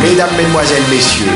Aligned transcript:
Mesdames, 0.00 0.30
Mesdemoiselles, 0.36 0.82
Messieurs, 0.90 1.26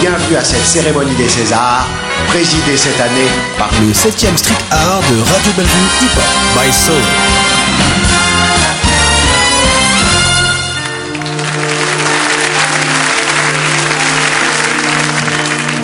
bienvenue 0.00 0.36
à 0.36 0.42
cette 0.42 0.64
cérémonie 0.64 1.14
des 1.14 1.28
Césars, 1.28 1.86
présidée 2.28 2.76
cette 2.76 3.00
année 3.00 3.28
par 3.58 3.70
Le 3.80 3.92
7ème 3.92 4.36
street 4.36 4.54
art 4.70 5.00
de 5.00 5.20
Radio 5.20 5.52
Bellevue 5.56 5.88
Hip 6.00 6.16
Hop 6.16 6.64
by 6.64 6.72
Soul. 6.72 6.94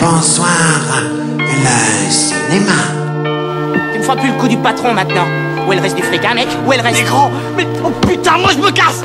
Bonsoir, 0.01 0.49
le 1.39 2.11
cinéma. 2.11 2.73
Tu 3.93 3.99
me 3.99 4.03
feras 4.03 4.15
plus 4.17 4.29
le 4.29 4.37
coup 4.37 4.47
du 4.47 4.57
patron 4.57 4.93
maintenant. 4.93 5.27
Où 5.67 5.73
est 5.73 5.77
le 5.77 5.81
reste 5.81 5.95
du 5.95 6.03
fric, 6.03 6.23
hein, 6.25 6.35
mec? 6.35 6.47
Où 6.65 6.73
est 6.73 6.77
le 6.77 6.83
reste? 6.83 6.97
Négro 7.01 7.29
Mais 7.55 7.65
oh 7.83 7.91
putain, 8.05 8.37
moi 8.37 8.51
je 8.53 8.61
me 8.61 8.71
casse 8.71 9.03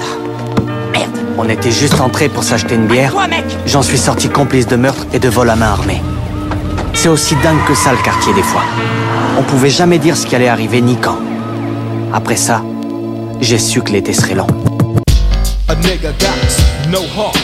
On 1.42 1.48
était 1.48 1.70
juste 1.70 2.02
entré 2.02 2.28
pour 2.28 2.44
s'acheter 2.44 2.74
une 2.74 2.86
bière. 2.86 3.14
J'en 3.64 3.80
suis 3.80 3.96
sorti 3.96 4.28
complice 4.28 4.66
de 4.66 4.76
meurtre 4.76 5.06
et 5.14 5.18
de 5.18 5.30
vol 5.30 5.48
à 5.48 5.56
main 5.56 5.68
armée. 5.68 6.02
C'est 6.92 7.08
aussi 7.08 7.34
dingue 7.36 7.64
que 7.66 7.74
ça 7.74 7.92
le 7.92 7.98
quartier 8.04 8.34
des 8.34 8.42
fois. 8.42 8.60
On 9.38 9.42
pouvait 9.42 9.70
jamais 9.70 9.98
dire 9.98 10.18
ce 10.18 10.26
qui 10.26 10.36
allait 10.36 10.48
arriver 10.48 10.82
ni 10.82 10.96
quand. 10.96 11.16
Après 12.12 12.36
ça, 12.36 12.62
j'ai 13.40 13.58
su 13.58 13.80
que 13.80 13.90
l'été 13.90 14.12
serait 14.12 14.34
long. 14.34 14.46
A 15.66 15.74
nigga 15.76 16.12
got 16.20 16.90
no 16.90 17.00
heart. 17.00 17.38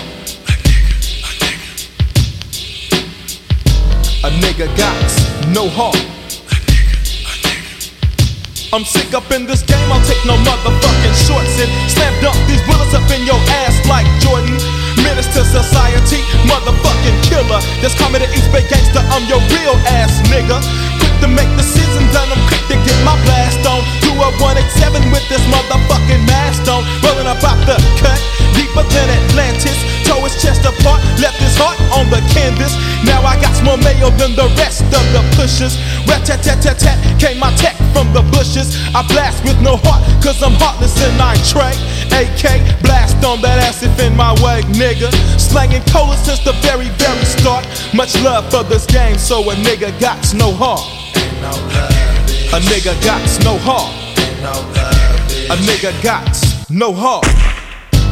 A 4.22 4.30
nigga 4.30 4.66
got 4.76 5.54
no 5.54 5.62
heart. 5.68 6.15
I'm 8.76 8.84
sick 8.84 9.16
up 9.16 9.24
in 9.32 9.48
this 9.48 9.64
game, 9.64 9.88
I'll 9.88 10.04
take 10.04 10.20
no 10.28 10.36
motherfucking 10.44 11.16
shorts 11.16 11.56
and 11.64 11.72
slam 11.88 12.12
dunk 12.20 12.36
these 12.44 12.60
bullets 12.68 12.92
up 12.92 13.08
in 13.08 13.24
your 13.24 13.40
ass 13.64 13.72
like 13.88 14.04
Jordan. 14.20 14.52
Menace 15.00 15.32
to 15.32 15.48
society, 15.48 16.20
motherfucking 16.44 17.16
killer. 17.24 17.56
Just 17.80 17.96
call 17.96 18.12
me 18.12 18.20
the 18.20 18.28
East 18.36 18.52
Bay 18.52 18.60
gangster, 18.68 19.00
I'm 19.16 19.24
your 19.32 19.40
real 19.48 19.80
ass 19.96 20.20
nigga. 20.28 20.60
Quick 21.00 21.16
to 21.24 21.28
make 21.32 21.48
decisions 21.56 22.12
and 22.12 22.28
I'm 22.28 22.42
quick 22.52 22.68
to 22.68 22.76
get 22.84 22.98
my 23.00 23.16
blast 23.24 23.64
on. 23.64 23.80
Do 24.04 24.12
a 24.12 24.28
187 24.44 25.08
with 25.08 25.24
this 25.32 25.40
motherfucking 25.48 26.28
mask 26.28 26.68
on. 26.68 26.84
Rolling 27.00 27.32
up 27.32 27.40
the 27.40 27.80
cut, 27.96 28.20
deeper 28.52 28.84
than 28.92 29.08
Atlantis. 29.08 29.80
Toe 30.04 30.20
his 30.20 30.36
chest 30.36 30.68
apart, 30.68 31.00
left 31.16 31.40
his 31.40 31.56
heart 31.56 31.80
on 31.96 32.12
the 32.12 32.20
canvas. 32.36 32.76
Now 33.08 33.24
I 33.24 33.40
got 33.40 33.56
more 33.64 33.80
mail 33.80 34.12
than 34.20 34.36
the 34.36 34.52
rest 34.60 34.84
of 34.84 35.04
the 35.16 35.24
pushers. 35.32 35.80
Rat 36.06 36.24
tat 36.24 36.42
tat 36.42 36.62
tat 36.62 36.98
came 37.20 37.38
my 37.38 37.52
tech 37.56 37.76
from 37.92 38.12
the 38.12 38.22
bushes. 38.30 38.78
I 38.94 39.02
blast 39.08 39.42
with 39.44 39.60
no 39.60 39.76
heart, 39.82 40.02
cause 40.22 40.42
I'm 40.42 40.54
heartless 40.54 40.94
and 41.02 41.20
I 41.20 41.34
Trey. 41.42 41.74
AK, 42.14 42.82
blast 42.82 43.22
on 43.24 43.42
that 43.42 43.58
ass 43.66 43.82
if 43.82 43.98
in 44.00 44.16
my 44.16 44.32
way, 44.42 44.62
nigga. 44.78 45.10
Slanging 45.38 45.82
cola 45.90 46.16
since 46.16 46.40
the 46.44 46.52
very, 46.62 46.88
very 46.96 47.24
start. 47.24 47.66
Much 47.94 48.14
love 48.22 48.50
for 48.50 48.62
this 48.62 48.86
game, 48.86 49.18
so 49.18 49.42
a 49.50 49.54
nigga 49.54 49.90
got 50.00 50.22
no 50.34 50.52
heart. 50.52 50.84
A 52.54 52.60
nigga 52.70 52.94
got 53.04 53.22
no 53.44 53.58
heart. 53.58 53.92
A 55.50 55.56
nigga 55.66 55.90
got 56.02 56.26
no 56.70 56.92
heart. 56.92 57.26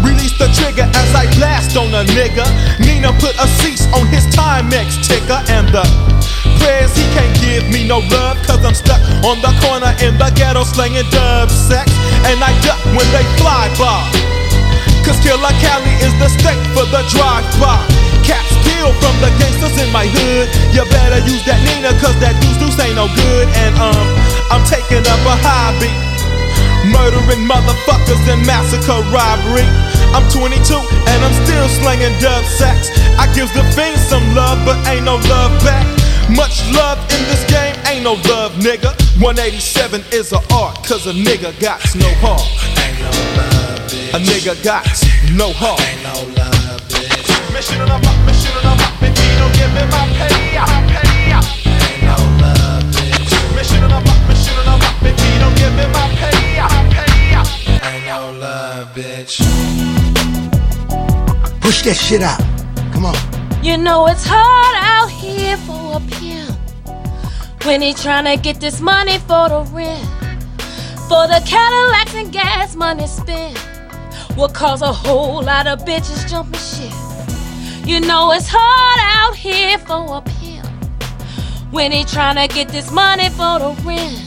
Release 0.02 0.36
the 0.38 0.48
trigger 0.58 0.84
as 0.84 1.14
I 1.14 1.24
blast 1.36 1.76
on 1.76 1.88
a 1.94 2.04
nigga. 2.12 2.44
Nina 2.80 3.12
put 3.20 3.34
a 3.40 3.46
cease 3.62 3.86
on 3.94 4.06
his 4.08 4.26
Timex 4.34 5.06
ticker 5.06 5.40
and 5.48 5.68
the 5.68 6.13
prayers 6.64 6.96
he 6.96 7.04
can't 7.12 7.36
give 7.44 7.68
me 7.68 7.84
no 7.84 8.00
love 8.08 8.40
cause 8.48 8.64
I'm 8.64 8.72
stuck 8.72 9.00
on 9.28 9.44
the 9.44 9.52
corner 9.60 9.92
in 10.00 10.16
the 10.16 10.32
ghetto 10.32 10.64
slanging 10.64 11.04
dub 11.12 11.52
sex 11.52 11.92
and 12.24 12.40
I 12.40 12.56
duck 12.64 12.80
when 12.96 13.04
they 13.12 13.24
fly 13.36 13.68
by. 13.76 14.00
Cause 15.04 15.20
Killer 15.20 15.52
Cali 15.60 15.94
is 16.00 16.16
the 16.16 16.32
state 16.32 16.64
for 16.72 16.88
the 16.88 17.04
drive-by. 17.12 17.76
Cats 18.24 18.56
peel 18.64 18.88
from 19.04 19.12
the 19.20 19.28
gangsters 19.36 19.76
in 19.76 19.92
my 19.92 20.08
hood. 20.08 20.48
You 20.72 20.80
better 20.88 21.20
use 21.28 21.44
that 21.44 21.60
Nina 21.68 21.92
cause 22.00 22.16
that 22.24 22.32
deuce 22.40 22.56
deuce 22.56 22.80
ain't 22.80 22.96
no 22.96 23.12
good. 23.12 23.46
And 23.60 23.76
um, 23.76 24.06
I'm 24.48 24.64
taking 24.64 25.04
up 25.04 25.20
a 25.28 25.36
hobby. 25.44 25.92
Murdering 26.88 27.44
motherfuckers 27.44 28.24
and 28.32 28.40
massacre 28.48 29.04
robbery. 29.12 29.68
I'm 30.16 30.24
22 30.32 30.56
and 30.80 31.18
I'm 31.20 31.36
still 31.44 31.68
slanging 31.68 32.16
dub 32.24 32.48
sacks. 32.48 32.88
I 33.20 33.28
gives 33.36 33.52
the 33.52 33.64
fiends 33.76 34.00
some 34.08 34.24
love, 34.32 34.64
but 34.64 34.80
ain't 34.88 35.04
no 35.04 35.20
love 35.28 35.52
back. 35.60 36.03
Much 36.30 36.64
love 36.72 36.98
in 37.12 37.22
this 37.28 37.44
game, 37.50 37.76
ain't 37.86 38.02
no 38.02 38.14
love, 38.30 38.52
nigga. 38.54 38.94
187 39.20 40.02
is 40.12 40.32
a 40.32 40.40
art, 40.52 40.76
cause 40.86 41.06
a 41.06 41.12
nigga 41.12 41.52
got 41.60 41.80
no 41.94 42.08
heart. 42.22 42.42
Ain't 42.80 42.98
no 42.98 43.10
love, 43.36 43.80
bitch. 43.88 44.14
A 44.14 44.18
nigga 44.18 44.54
got 44.64 44.84
no 45.36 45.52
heart. 45.52 45.80
Mission 47.52 47.80
on 47.80 47.90
up, 47.90 48.02
mission 48.26 48.56
on 48.56 48.66
up, 48.66 48.80
if 49.02 49.14
you 49.14 49.36
don't 49.38 49.54
give 49.54 49.70
me 49.72 49.84
my 49.92 50.08
pay, 50.18 50.58
my 50.58 50.66
pay. 50.90 51.04
Mission 53.54 53.84
on 53.84 53.92
up, 53.92 54.04
mission 54.26 54.56
on 54.58 54.68
up, 54.68 54.82
if 55.04 55.14
you 55.20 55.38
don't 55.38 55.54
give 55.56 55.72
me 55.76 55.86
my 55.92 56.08
pay, 56.18 56.58
my 56.58 56.68
pay. 56.90 57.04
Push 61.60 61.82
that 61.82 61.96
shit 61.96 62.22
out. 62.22 62.40
Come 62.92 63.06
on. 63.06 63.16
You 63.62 63.78
know 63.78 64.06
it's 64.06 64.24
hard 64.26 64.76
out 64.76 65.10
here 65.44 65.56
for 65.58 65.96
a 65.96 66.00
pimp 66.00 66.56
when 67.64 67.82
he 67.82 67.92
tryna 67.92 68.42
get 68.42 68.60
this 68.60 68.80
money 68.80 69.18
for 69.18 69.48
the 69.48 69.62
rent, 69.72 70.08
for 71.08 71.24
the 71.32 71.40
Cadillacs 71.46 72.14
and 72.14 72.32
gas 72.32 72.74
money 72.74 73.06
spent. 73.06 73.58
Will 74.36 74.48
cause 74.48 74.82
a 74.82 74.92
whole 74.92 75.42
lot 75.42 75.66
of 75.66 75.80
bitches 75.80 76.28
jumping 76.28 76.60
shit. 76.60 76.94
You 77.86 78.00
know 78.00 78.32
it's 78.32 78.48
hard 78.50 79.00
out 79.18 79.36
here 79.36 79.78
for 79.78 80.16
a 80.18 80.22
pimp 80.22 80.66
when 81.70 81.92
he 81.92 82.04
tryna 82.04 82.48
get 82.48 82.68
this 82.68 82.90
money 82.90 83.28
for 83.28 83.58
the 83.64 83.72
rent, 83.84 84.18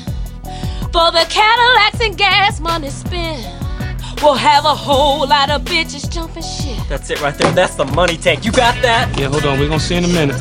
for 0.93 1.09
the 1.17 1.25
Cadillacs 1.29 1.99
and 2.01 2.17
gas 2.17 2.59
money 2.59 2.89
spent. 2.89 3.57
We'll 4.21 4.33
have 4.33 4.65
a 4.65 4.75
whole 4.75 5.27
lot 5.27 5.49
of 5.49 5.63
bitches 5.63 6.09
jumping 6.11 6.43
shit. 6.43 6.79
That's 6.89 7.09
it 7.09 7.21
right 7.21 7.35
there. 7.37 7.51
That's 7.51 7.75
the 7.75 7.85
money 7.85 8.17
tank. 8.17 8.45
You 8.45 8.51
got 8.51 8.79
that? 8.81 9.15
Yeah, 9.17 9.29
hold 9.29 9.45
on. 9.45 9.59
We're 9.59 9.67
gonna 9.67 9.79
see 9.79 9.95
in 9.95 10.05
a 10.05 10.07
minute. 10.07 10.35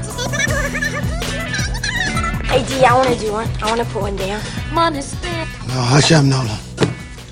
Hey 2.48 2.62
D, 2.64 2.84
I 2.84 2.94
wanna 2.94 3.16
do 3.16 3.32
one. 3.32 3.48
I 3.62 3.68
wanna 3.70 3.84
put 3.86 4.02
one 4.02 4.16
down. 4.16 4.40
Money 4.72 5.02
spent. 5.02 5.48
No, 5.68 5.74
hush 5.74 6.12
up, 6.12 6.24
Nola. 6.24 6.58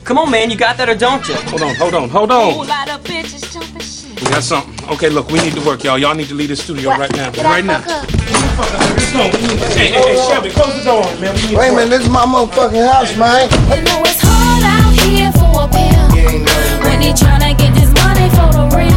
Come 0.04 0.18
on, 0.18 0.30
man. 0.30 0.50
You 0.50 0.56
got 0.56 0.76
that 0.76 0.88
or 0.88 0.94
don't 0.94 1.26
you? 1.28 1.34
Hold 1.34 1.62
on, 1.62 1.74
hold 1.76 1.94
on, 1.94 2.08
hold 2.10 2.30
on. 2.30 2.52
Whole 2.52 2.60
on. 2.62 2.68
lot 2.68 2.90
of 2.90 3.02
bitches 3.04 3.50
jumping 3.52 3.80
shit. 3.80 4.20
We 4.20 4.28
got 4.28 4.42
something. 4.42 4.74
Okay, 4.90 5.08
look, 5.08 5.30
we 5.30 5.40
need 5.40 5.54
to 5.54 5.60
work, 5.64 5.82
y'all. 5.84 5.98
Y'all 5.98 6.14
need 6.14 6.28
to 6.28 6.34
leave 6.34 6.48
the 6.48 6.56
studio 6.56 6.90
What? 6.90 6.98
right 7.00 7.12
now. 7.16 7.30
Did 7.30 7.44
Right 7.44 7.64
now. 7.64 7.78
up? 7.78 7.86
Let's 7.86 9.12
go. 9.12 9.24
We 9.24 9.48
need- 9.48 9.60
Hey, 9.74 9.88
hey, 9.92 10.14
hey, 10.14 10.28
Shelby, 10.28 10.50
close 10.50 10.74
the 10.76 10.84
door, 10.84 11.02
man. 11.20 11.34
Wait 11.56 11.68
a 11.68 11.72
minute, 11.72 11.90
this 11.90 12.02
is 12.02 12.08
my 12.10 12.24
motherfucking 12.26 12.86
house, 12.92 13.16
man. 13.16 13.48
You 13.70 13.82
know 13.82 14.02
it's 14.04 14.20
hard 14.20 14.62
out 14.62 14.92
here 15.00 15.32
for 15.32 15.64
a 15.64 15.68
pimp 15.68 16.84
when 16.84 17.00
he 17.00 17.12
tryna 17.12 17.56
get 17.56 17.72
this 17.74 17.90
money 18.04 18.28
for 18.36 18.48
the 18.52 18.64
rent, 18.76 18.92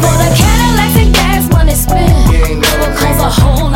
for 0.00 0.14
the 0.22 0.28
Cadillacs 0.40 0.96
and 0.96 1.14
gas 1.14 1.48
money 1.52 1.74
spent. 1.74 2.12
Will 2.80 2.94
cause 2.96 3.20
a 3.20 3.30
whole 3.40 3.73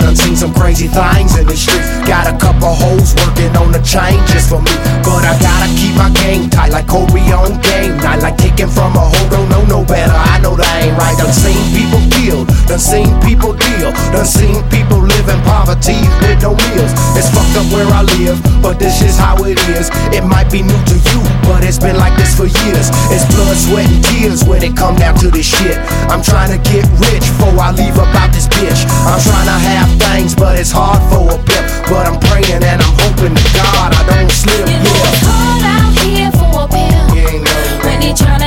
I 0.00 0.02
done 0.02 0.16
seen 0.16 0.34
some 0.34 0.54
crazy 0.54 0.88
things 0.88 1.36
in 1.36 1.44
the 1.44 1.52
streets. 1.52 1.84
Got 2.08 2.24
a 2.24 2.32
couple 2.40 2.72
hoes 2.72 3.12
working 3.20 3.52
on 3.60 3.68
the 3.68 3.84
chain 3.84 4.16
just 4.32 4.48
for 4.48 4.56
me. 4.64 4.72
But 5.04 5.28
I 5.28 5.36
gotta 5.36 5.68
keep 5.76 5.92
my 5.92 6.08
game 6.24 6.48
tight 6.48 6.72
like 6.72 6.88
Kobe 6.88 7.20
on 7.28 7.60
game 7.60 8.00
night. 8.00 8.24
Like 8.24 8.40
taking 8.40 8.72
from 8.72 8.96
a 8.96 9.04
hoe, 9.04 9.28
don't 9.28 9.48
know 9.52 9.64
no 9.68 9.84
better. 9.84 10.16
I 10.16 10.40
know 10.40 10.56
that 10.56 10.72
ain't 10.80 10.96
right. 10.96 11.12
Done 11.20 11.36
seen 11.36 11.60
people 11.76 12.00
killed, 12.16 12.48
Done 12.70 12.78
seen 12.78 13.10
people 13.26 13.52
deal, 13.52 13.90
done 14.14 14.24
seen 14.24 14.62
people 14.70 15.02
live 15.02 15.26
in 15.26 15.42
poverty 15.42 15.98
with 16.22 16.38
no 16.38 16.54
wheels. 16.54 16.94
It's 17.18 17.26
fucked 17.34 17.58
up 17.58 17.66
where 17.74 17.90
I 17.90 18.06
live, 18.22 18.38
but 18.62 18.78
this 18.78 19.02
is 19.02 19.18
how 19.18 19.34
it 19.42 19.58
is. 19.74 19.90
It 20.14 20.22
might 20.22 20.46
be 20.54 20.62
new 20.62 20.78
to 20.78 20.96
you, 21.10 21.18
but 21.50 21.66
it's 21.66 21.82
been 21.82 21.98
like 21.98 22.14
this 22.14 22.30
for 22.30 22.46
years. 22.46 22.86
It's 23.10 23.26
blood, 23.34 23.58
sweat, 23.58 23.90
and 23.90 24.04
tears 24.14 24.44
when 24.46 24.62
it 24.62 24.76
come 24.76 24.94
down 24.94 25.18
to 25.18 25.34
this 25.34 25.50
shit. 25.50 25.82
I'm 26.06 26.22
trying 26.22 26.54
to 26.54 26.62
get 26.62 26.86
rich 27.10 27.26
before 27.42 27.58
I 27.58 27.74
leave 27.74 27.98
about 27.98 28.30
this 28.30 28.46
bitch. 28.46 28.86
I'm 29.02 29.18
trying 29.18 29.50
to 29.50 29.58
have 29.74 29.90
things, 30.06 30.38
but 30.38 30.54
it's 30.56 30.70
hard 30.70 31.02
for 31.10 31.26
a 31.26 31.38
pimp. 31.42 31.66
But 31.90 32.06
I'm 32.06 32.22
praying 32.30 32.62
and 32.62 32.78
I'm 32.78 32.94
hoping 33.02 33.34
to 33.34 33.46
God 33.50 33.98
I 33.98 34.02
don't 34.06 34.30
slip. 34.30 34.70
Yeah. 34.70 34.78
It's 34.78 35.26
hard 35.26 35.66
out 35.74 35.90
here 36.06 36.30
for 36.38 36.54
a 36.54 36.66
pimp. 36.70 37.18
Yeah, 37.18 37.34
no, 37.34 37.82
when 37.82 37.98
they 37.98 38.14
try 38.14 38.39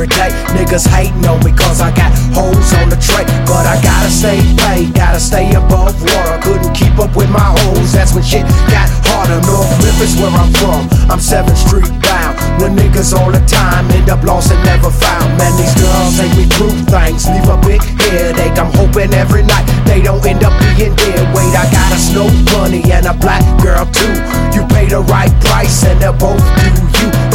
every 0.00 0.16
day. 0.16 0.32
Niggas 0.56 0.88
hating 0.88 1.26
on 1.28 1.44
me 1.44 1.52
cause 1.52 1.80
I 1.80 1.92
got 1.92 2.08
hoes 2.32 2.72
on 2.80 2.88
the 2.88 2.96
tray. 2.96 3.28
But 3.44 3.68
I 3.68 3.76
gotta 3.84 4.08
stay 4.08 4.40
paid, 4.56 4.94
gotta 4.94 5.20
stay 5.20 5.52
above 5.52 6.00
water. 6.00 6.40
Couldn't 6.40 6.72
keep 6.72 6.96
up 6.98 7.14
with 7.16 7.28
my 7.28 7.52
hoes, 7.60 7.92
that's 7.92 8.14
when 8.14 8.24
shit 8.24 8.48
got 8.72 8.88
harder. 9.04 9.40
North 9.44 9.68
Memphis, 9.84 10.16
where 10.16 10.32
I'm 10.32 10.48
from, 10.56 10.88
I'm 11.12 11.20
7th 11.20 11.56
Street 11.68 11.90
bound. 12.00 12.32
When 12.60 12.76
niggas 12.76 13.12
all 13.12 13.30
the 13.30 13.44
time 13.44 13.90
end 13.92 14.08
up 14.08 14.24
lost 14.24 14.52
and 14.52 14.62
never 14.64 14.90
found. 14.90 15.36
Man, 15.36 15.52
these 15.60 15.74
girls 15.76 16.16
make 16.16 16.32
me 16.32 16.48
prove 16.56 16.80
things, 16.88 17.28
leave 17.28 17.48
a 17.48 17.60
big 17.60 17.82
headache. 18.08 18.56
I'm 18.56 18.72
hoping 18.72 19.12
every 19.12 19.44
night 19.44 19.68
they 19.84 20.00
don't 20.00 20.24
end 20.24 20.44
up 20.44 20.56
being 20.76 20.96
dead. 20.96 21.24
Wait, 21.36 21.52
I 21.52 21.68
got 21.68 21.92
a 21.92 22.00
snow 22.00 22.28
bunny 22.48 22.80
and 22.88 23.04
a 23.04 23.12
black 23.20 23.44
girl 23.60 23.84
too. 23.92 24.16
You 24.56 24.64
pay 24.72 24.88
the 24.88 25.04
right 25.12 25.32
price 25.44 25.84
and 25.84 26.00
they'll 26.00 26.16
both 26.16 26.40
do. 26.40 26.89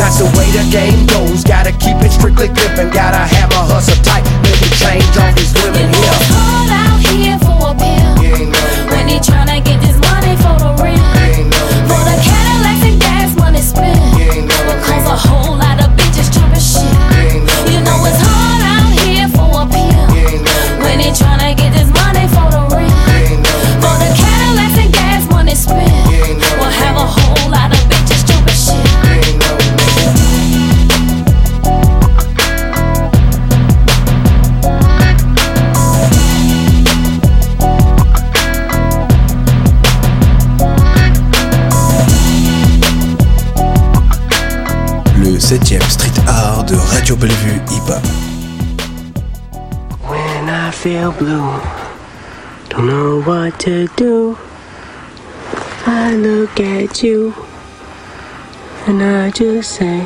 That's 0.05 0.21
the 0.21 0.29
way 0.37 0.45
the 0.53 0.61
game 0.69 1.07
goes. 1.07 1.43
Gotta 1.43 1.71
keep 1.71 1.97
it 2.05 2.11
strictly 2.13 2.45
clipping, 2.53 2.93
gotta 2.93 3.25
have 3.25 3.49
a 3.57 3.63
hustle 3.65 3.97
tight. 4.05 4.21
Maybe 4.45 4.69
change 4.77 5.01
all 5.17 5.33
these 5.33 5.49
women 5.57 5.89
here. 5.89 6.19
Hard 6.29 6.69
out 6.69 7.01
here 7.09 7.39
for 7.41 7.57
a 7.65 7.73
bill. 7.73 8.13
When 8.93 9.09
he 9.09 9.17
tryna 9.17 9.54
to 53.65 53.87
do. 53.97 54.37
I 55.87 56.13
look 56.13 56.59
at 56.59 57.01
you 57.01 57.33
and 58.85 59.01
I 59.01 59.31
just 59.31 59.71
say. 59.71 60.05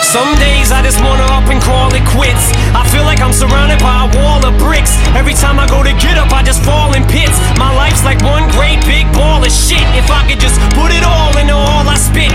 Some 0.00 0.32
days 0.40 0.72
I 0.72 0.80
just 0.80 0.96
wanna 1.04 1.28
up 1.28 1.44
and 1.52 1.60
call 1.60 1.92
it 1.92 2.00
quits. 2.08 2.56
I 2.72 2.88
feel 2.88 3.04
like 3.04 3.20
I'm 3.20 3.34
surrounded 3.36 3.84
by 3.84 4.08
a 4.08 4.16
wall 4.16 4.40
of 4.40 4.56
bricks. 4.56 4.96
Every 5.12 5.34
time 5.36 5.60
I 5.60 5.68
go 5.68 5.84
to 5.84 5.92
get 6.00 6.16
up, 6.16 6.32
I 6.32 6.40
just 6.42 6.64
fall 6.64 6.96
in 6.96 7.04
pits. 7.04 7.36
My 7.60 7.68
life's 7.76 8.00
like 8.00 8.24
one 8.24 8.48
great 8.56 8.80
big 8.88 9.04
ball 9.12 9.44
of 9.44 9.52
shit. 9.52 9.84
If 9.92 10.08
I 10.08 10.24
could 10.24 10.40
just 10.40 10.56
put 10.72 10.88
it 10.88 11.04
all 11.04 11.36
into 11.36 11.52
all 11.52 11.84
I 11.84 12.00
spit, 12.00 12.32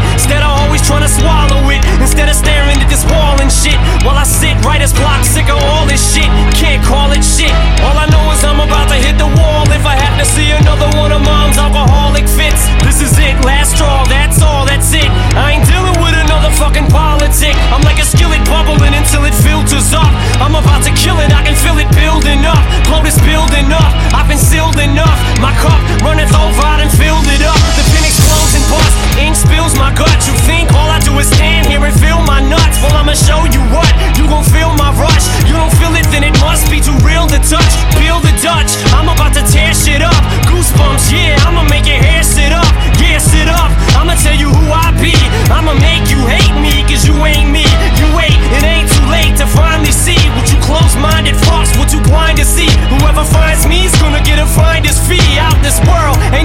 fee 55.11 55.39
out 55.39 55.61
this 55.61 55.79
world. 55.81 56.40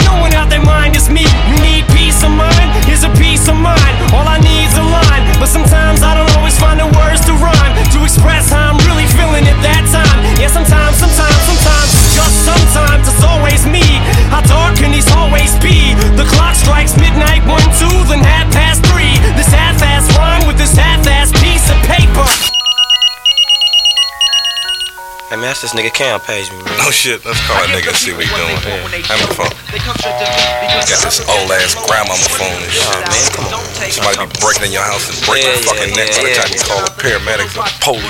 That's 25.57 25.73
this 25.73 25.81
nigga 25.81 25.89
Cam 25.89 26.21
page 26.21 26.53
me, 26.53 26.61
man. 26.69 26.77
Oh 26.85 26.93
shit, 26.93 27.25
let's 27.25 27.41
call 27.49 27.57
that 27.57 27.73
nigga 27.73 27.89
and 27.89 27.97
see 27.97 28.13
what 28.13 28.29
he 28.29 28.33
doing. 28.37 28.61
Have 29.09 29.25
the 29.25 29.33
phone. 29.33 29.49
Got 29.49 31.01
this 31.01 31.25
old 31.25 31.49
ass 31.49 31.73
grandmama 31.89 32.29
phone 32.37 32.61
and 32.61 32.69
shit. 32.69 32.85
Oh 32.85 33.01
man, 33.01 33.25
come 33.33 33.49
on. 33.49 33.65
Somebody 33.89 34.21
be 34.21 34.37
breaking 34.37 34.69
in 34.69 34.73
your 34.77 34.85
house 34.85 35.09
and 35.09 35.17
breaking 35.25 35.49
Yeah, 35.49 35.57
your 35.57 35.65
fucking 35.73 35.97
yeah, 35.97 36.01
neck 36.05 36.13
by 36.13 36.29
the 36.29 36.37
yeah, 36.37 36.45
time 36.45 36.53
you 36.53 36.61
call 36.61 36.81
the 36.85 36.93
paramedics 37.01 37.57
or 37.57 37.65
police. 37.81 38.05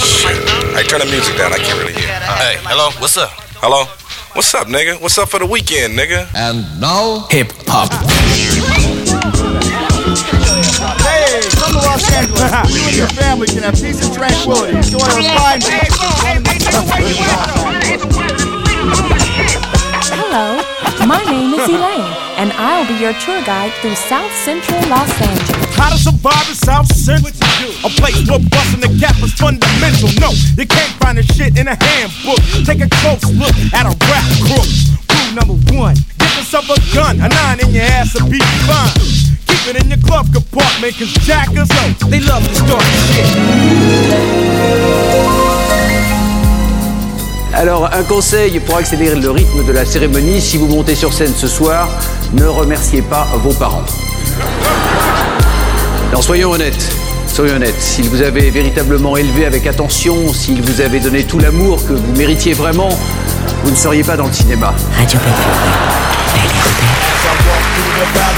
Shit. 0.00 0.40
Hey, 0.72 0.84
turn 0.88 1.04
the 1.04 1.10
music 1.12 1.36
down. 1.36 1.52
I 1.52 1.60
can't 1.60 1.76
really 1.76 1.92
hear. 1.92 2.08
Hey, 2.40 2.56
hello, 2.64 2.96
what's 2.96 3.20
up? 3.20 3.28
Hello? 3.60 3.84
What's 4.32 4.56
up, 4.56 4.72
nigga? 4.72 4.96
What's 4.96 5.20
up 5.20 5.28
for 5.28 5.36
the 5.36 5.44
weekend, 5.44 6.00
nigga? 6.00 6.32
And 6.32 6.64
now, 6.80 7.28
hip 7.28 7.52
hop. 7.68 7.92
Angeles. 12.10 12.50
You 12.72 12.82
and 12.88 12.96
your 12.96 13.08
family 13.08 13.46
can 13.46 13.62
have 13.62 13.74
peace 13.74 14.00
and 14.02 14.12
tranquility. 14.14 14.76
Enjoy 14.76 14.98
our 14.98 15.22
fine 15.36 15.60
Hello, 20.10 20.62
my 21.06 21.22
name 21.28 21.52
is 21.54 21.68
Elaine, 21.68 22.12
and 22.40 22.52
I'll 22.56 22.86
be 22.88 22.94
your 22.94 23.12
tour 23.20 23.42
guide 23.44 23.72
through 23.80 23.94
South 23.94 24.32
Central 24.44 24.80
Los 24.88 25.10
Angeles. 25.20 25.76
How 25.76 25.90
to 25.90 25.98
survive 25.98 26.48
in 26.48 26.54
South 26.54 26.88
Central? 26.88 27.32
A 27.84 27.90
place 28.00 28.18
where 28.28 28.40
busting 28.40 28.80
the 28.80 28.90
cap 28.98 29.16
is 29.22 29.32
fundamental. 29.34 30.08
No, 30.20 30.32
you 30.56 30.66
can't 30.66 30.92
find 30.98 31.18
this 31.18 31.26
shit 31.36 31.58
in 31.58 31.68
a 31.68 31.76
handbook. 31.76 32.40
Take 32.64 32.80
a 32.80 32.88
close 33.02 33.24
look 33.34 33.54
at 33.72 33.86
a 33.86 33.94
rap 34.08 34.26
crook. 34.48 34.68
Rule 35.10 35.32
number 35.34 35.56
one: 35.74 35.96
get 36.18 36.32
yourself 36.36 36.68
a 36.70 36.78
gun, 36.94 37.20
a 37.20 37.28
nine 37.28 37.60
in 37.60 37.70
your 37.74 37.84
ass 37.84 38.14
will 38.14 38.30
be 38.30 38.40
fine. 38.66 39.31
Keep 39.52 39.76
it 39.76 39.82
in 39.84 39.90
your 39.90 39.98
glove 39.98 40.32
compartment, 40.32 40.94
cause 40.96 41.12
jackers, 41.26 41.68
oh, 41.70 42.08
they 42.08 42.20
love 42.20 42.42
to 42.48 42.54
start 42.54 42.82
shit. 42.82 43.26
Alors, 47.52 47.90
un 47.92 48.02
conseil 48.04 48.58
pour 48.60 48.78
accélérer 48.78 49.16
le 49.16 49.30
rythme 49.30 49.62
de 49.66 49.72
la 49.72 49.84
cérémonie, 49.84 50.40
si 50.40 50.56
vous 50.56 50.68
montez 50.68 50.94
sur 50.94 51.12
scène 51.12 51.34
ce 51.36 51.46
soir, 51.46 51.86
ne 52.32 52.46
remerciez 52.46 53.02
pas 53.02 53.28
vos 53.42 53.52
parents. 53.52 53.84
Alors, 56.08 56.24
soyons 56.24 56.52
honnêtes. 56.52 56.90
Soyons 57.26 57.56
honnêtes, 57.56 57.78
s'ils 57.78 58.08
vous 58.08 58.22
avaient 58.22 58.48
véritablement 58.48 59.18
élevé 59.18 59.44
avec 59.44 59.66
attention, 59.66 60.32
s'ils 60.32 60.62
vous 60.62 60.80
avaient 60.80 61.00
donné 61.00 61.24
tout 61.24 61.38
l'amour 61.38 61.76
que 61.86 61.92
vous 61.92 62.16
méritiez 62.16 62.54
vraiment, 62.54 62.88
vous 63.64 63.70
ne 63.70 63.76
seriez 63.76 64.02
pas 64.02 64.16
dans 64.16 64.26
le 64.26 64.32
cinéma. 64.32 64.72
Radio 64.96 65.18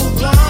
so 0.00 0.49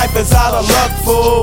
life 0.00 0.16
is 0.16 0.32
out 0.32 0.54
of 0.54 0.68
luck, 0.68 0.92
fool. 1.04 1.37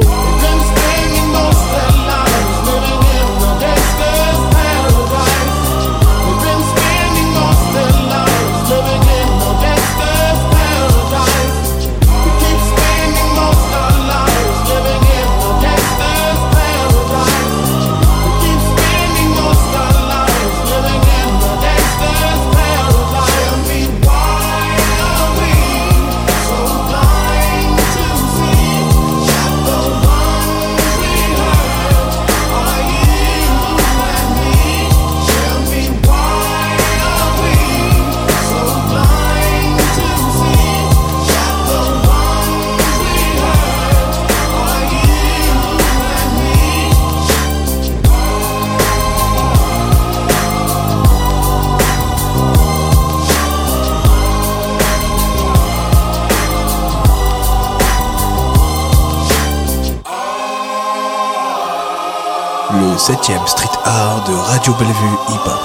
De 64.28 64.34
Radio 64.34 64.74
Bellevue 64.74 65.16
Hip 65.30 65.46
Hop. 65.46 65.60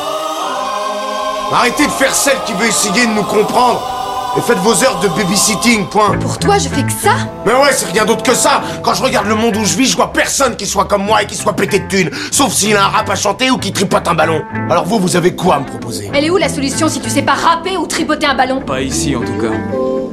Arrêtez 1.52 1.87
de 1.87 1.90
faire 1.93 2.14
celle 2.14 2.37
qui 2.45 2.52
veut 2.52 2.67
essayer 2.67 3.07
de 3.07 3.12
nous 3.12 3.23
comprendre. 3.23 3.81
Et 4.37 4.40
faites 4.40 4.59
vos 4.59 4.85
heures 4.85 5.00
de 5.00 5.09
babysitting, 5.09 5.87
point. 5.87 6.17
Pour 6.19 6.38
toi, 6.38 6.59
je 6.59 6.69
fais 6.69 6.83
que 6.83 6.93
ça 6.93 7.11
Mais 7.47 7.52
ouais, 7.52 7.73
c'est 7.73 7.90
rien 7.90 8.05
d'autre 8.05 8.23
que 8.23 8.35
ça. 8.35 8.61
Quand 8.83 8.95
je 8.95 9.02
regarde 9.02 9.26
le 9.26 9.35
monde 9.35 9.57
où 9.57 9.64
je 9.64 9.76
vis, 9.76 9.87
je 9.87 9.97
vois 9.97 10.12
personne 10.12 10.57
qui 10.57 10.67
soit 10.67 10.85
comme 10.85 11.05
moi 11.05 11.23
et 11.23 11.26
qui 11.26 11.37
soit 11.37 11.55
pété 11.55 11.81
de 11.81 11.88
thunes. 11.88 12.11
Sauf 12.31 12.52
s'il 12.52 12.76
a 12.76 12.85
un 12.85 12.88
rap 12.88 13.09
à 13.09 13.17
chanter 13.17 13.50
ou 13.50 13.57
qui 13.57 13.73
tripote 13.73 14.07
un 14.07 14.14
ballon. 14.14 14.43
Alors 14.69 14.85
vous, 14.85 14.99
vous 14.99 15.17
avez 15.17 15.35
quoi 15.35 15.57
à 15.57 15.61
me 15.61 15.67
proposer? 15.67 16.11
Elle 16.12 16.26
est 16.26 16.31
où 16.31 16.37
la 16.37 16.49
solution 16.49 16.88
si 16.88 17.00
tu 17.00 17.09
sais 17.09 17.23
pas 17.23 17.35
rapper 17.35 17.76
ou 17.76 17.87
tripoter 17.87 18.26
un 18.26 18.35
ballon? 18.35 18.61
Pas 18.61 18.83
ici 18.83 19.17
en 19.17 19.21
tout 19.21 19.40
cas. 19.40 19.55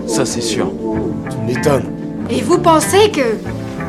Ça 0.08 0.25
c'est 0.25 0.42
sûr. 0.42 0.72
Tu 1.30 1.38
m'étonnes. 1.46 1.92
Et 2.30 2.42
vous 2.42 2.58
pensez 2.60 3.12
que. 3.12 3.38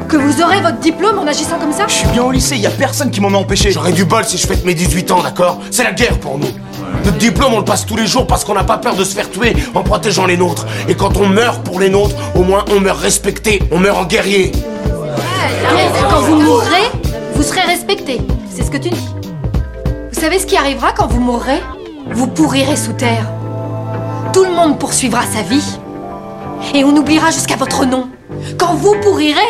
Que 0.08 0.16
vous 0.16 0.40
aurez 0.42 0.60
votre 0.60 0.78
diplôme 0.78 1.18
en 1.18 1.26
agissant 1.26 1.58
comme 1.58 1.72
ça 1.72 1.84
Je 1.86 1.92
suis 1.92 2.08
bien 2.08 2.24
au 2.24 2.32
lycée, 2.32 2.56
y 2.56 2.66
a 2.66 2.70
personne 2.70 3.10
qui 3.10 3.20
m'en 3.20 3.28
a 3.28 3.36
empêché. 3.36 3.70
J'aurais 3.70 3.92
du 3.92 4.04
bol 4.04 4.24
si 4.24 4.38
je 4.38 4.46
fête 4.46 4.64
mes 4.64 4.74
18 4.74 5.10
ans, 5.12 5.22
d'accord 5.22 5.60
C'est 5.70 5.84
la 5.84 5.92
guerre 5.92 6.18
pour 6.18 6.38
nous. 6.38 6.48
Notre 7.04 7.18
diplôme, 7.18 7.52
on 7.52 7.58
le 7.58 7.64
passe 7.64 7.84
tous 7.84 7.96
les 7.96 8.06
jours 8.06 8.26
parce 8.26 8.44
qu'on 8.44 8.54
n'a 8.54 8.64
pas 8.64 8.78
peur 8.78 8.96
de 8.96 9.04
se 9.04 9.14
faire 9.14 9.30
tuer 9.30 9.54
en 9.74 9.82
protégeant 9.82 10.24
les 10.24 10.38
nôtres. 10.38 10.66
Et 10.88 10.94
quand 10.94 11.16
on 11.18 11.26
meurt 11.26 11.62
pour 11.62 11.78
les 11.78 11.90
nôtres, 11.90 12.14
au 12.34 12.42
moins 12.42 12.64
on 12.70 12.80
meurt 12.80 12.98
respecté, 12.98 13.62
on 13.70 13.78
meurt 13.78 13.98
en 13.98 14.04
guerrier. 14.04 14.52
Quand 16.10 16.20
vous 16.22 16.40
mourrez, 16.40 16.90
vous 17.34 17.42
serez 17.42 17.60
respecté. 17.60 18.18
C'est 18.50 18.64
ce 18.64 18.70
que 18.70 18.78
tu 18.78 18.88
dis. 18.88 19.08
Vous 20.12 20.20
savez 20.20 20.38
ce 20.38 20.46
qui 20.46 20.56
arrivera 20.56 20.92
quand 20.92 21.06
vous 21.06 21.20
mourrez 21.20 21.62
Vous 22.12 22.26
pourrirez 22.26 22.76
sous 22.76 22.94
terre. 22.94 23.30
Tout 24.32 24.44
le 24.44 24.52
monde 24.52 24.78
poursuivra 24.78 25.20
sa 25.22 25.42
vie. 25.42 25.78
Et 26.74 26.82
on 26.84 26.96
oubliera 26.96 27.30
jusqu'à 27.30 27.56
votre 27.56 27.84
nom. 27.84 28.08
Quand 28.58 28.74
vous 28.74 28.94
pourrirez, 29.02 29.40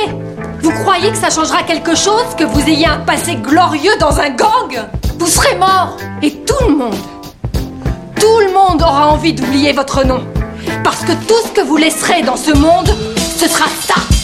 croyez 0.99 1.13
que 1.13 1.19
ça 1.19 1.31
changera 1.31 1.63
quelque 1.63 1.95
chose 1.95 2.35
que 2.37 2.43
vous 2.43 2.61
ayez 2.69 2.87
un 2.87 2.99
passé 2.99 3.37
glorieux 3.37 3.97
dans 4.01 4.19
un 4.19 4.31
gang? 4.31 4.89
Vous 5.17 5.29
serez 5.29 5.55
mort. 5.55 5.97
Et 6.23 6.33
tout 6.45 6.69
le 6.69 6.75
monde, 6.75 6.97
tout 8.21 8.41
le 8.41 8.53
monde 8.53 8.83
aura 8.83 9.09
envie 9.09 9.33
d'oublier 9.33 9.73
votre 9.73 10.05
nom. 10.05 10.27
Parce 10.83 11.05
que 11.05 11.13
tout 11.13 11.41
ce 11.47 11.53
que 11.53 11.61
vous 11.61 11.77
laisserez 11.77 12.23
dans 12.23 12.37
ce 12.37 12.51
monde, 12.51 12.89
ce 13.37 13.49
sera 13.49 13.67
ça. 13.87 14.18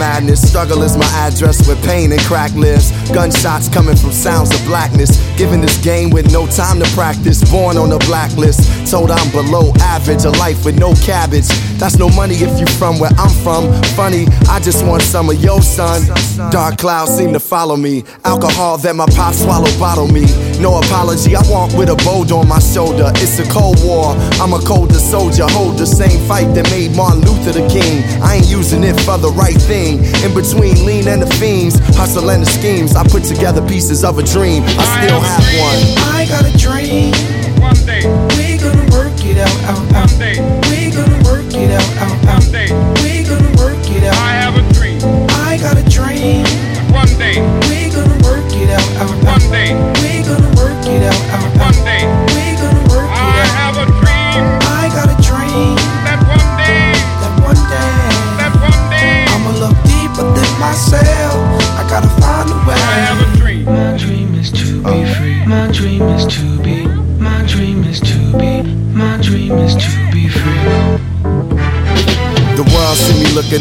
Madness. 0.00 0.40
Struggle 0.48 0.82
is 0.82 0.96
my 0.96 1.06
address 1.14 1.68
with 1.68 1.78
pain 1.84 2.10
and 2.10 2.20
crack 2.22 2.52
lives. 2.54 2.90
Gunshots 3.12 3.68
coming 3.68 3.94
from 3.94 4.10
sounds 4.10 4.50
of 4.52 4.64
blackness. 4.66 5.10
Given 5.38 5.60
this 5.60 5.76
game 5.82 6.10
with 6.10 6.32
no 6.32 6.46
time 6.46 6.80
to 6.80 6.88
practice. 6.90 7.38
Born 7.50 7.76
on 7.76 7.90
the 7.90 7.98
blacklist. 8.10 8.90
Told 8.90 9.10
I'm 9.10 9.30
below 9.30 9.72
average. 9.80 10.24
A 10.24 10.30
life 10.30 10.64
with 10.64 10.78
no 10.78 10.94
cabbage. 10.94 11.48
That's 11.78 11.96
no 11.96 12.08
money 12.08 12.34
if 12.34 12.58
you 12.58 12.66
from 12.78 12.98
where 12.98 13.12
I'm 13.16 13.30
from. 13.44 13.70
Funny, 13.94 14.26
I 14.48 14.58
just 14.60 14.84
want 14.84 15.02
some 15.02 15.30
of 15.30 15.42
your 15.42 15.62
son. 15.62 16.02
Dark 16.50 16.78
clouds 16.78 17.16
seem 17.16 17.32
to 17.32 17.40
follow 17.40 17.76
me. 17.76 18.04
Alcohol 18.24 18.78
that 18.78 18.96
my 18.96 19.06
pop 19.14 19.34
swallow 19.34 19.70
bottle 19.78 20.08
me. 20.08 20.26
No 20.60 20.78
apology, 20.78 21.36
I 21.36 21.42
walk 21.48 21.72
with 21.74 21.88
a 21.90 21.96
bold 22.04 22.32
on 22.32 22.48
my 22.48 22.58
shoulder. 22.58 23.12
It's 23.16 23.38
a 23.38 23.46
cold 23.52 23.78
war. 23.84 24.14
I'm 24.42 24.52
a 24.52 24.60
colder 24.60 24.98
soldier. 24.98 25.46
Hold 25.48 25.78
the 25.78 25.86
same 25.86 26.20
fight 26.26 26.52
that 26.54 26.68
made 26.70 26.96
Martin 26.96 27.22
Luther 27.22 27.52
the 27.52 27.66
king. 27.68 28.02
I 28.22 28.36
ain't 28.36 28.48
using 28.48 28.79
it 28.84 28.98
for 29.00 29.18
the 29.18 29.30
right 29.30 29.56
thing. 29.56 30.04
In 30.24 30.34
between 30.34 30.84
lean 30.84 31.08
and 31.08 31.22
the 31.22 31.30
fiends, 31.38 31.78
hustle 31.96 32.30
and 32.30 32.42
the 32.42 32.50
schemes. 32.50 32.96
I 32.96 33.04
put 33.04 33.24
together 33.24 33.66
pieces 33.66 34.04
of 34.04 34.18
a 34.18 34.22
dream. 34.22 34.62
I 34.66 34.84
still 35.00 35.20
have 35.20 35.46
one. 35.58 35.80
I 36.14 36.26
got 36.28 36.44
a 36.44 36.54
dream. 36.56 37.12
One 37.60 37.76
day 37.86 38.04
we 38.36 38.58
gonna 38.58 38.86
work 38.92 39.18
it 39.24 39.38
out, 39.38 39.56
out, 39.64 39.94
out. 39.94 40.10
We 40.70 40.90
gonna 40.90 41.22
work 41.24 41.52
it 41.54 41.70
out, 41.70 41.90
out, 41.98 42.28
out. 42.28 42.44
We 42.52 42.68
gonna 42.68 42.89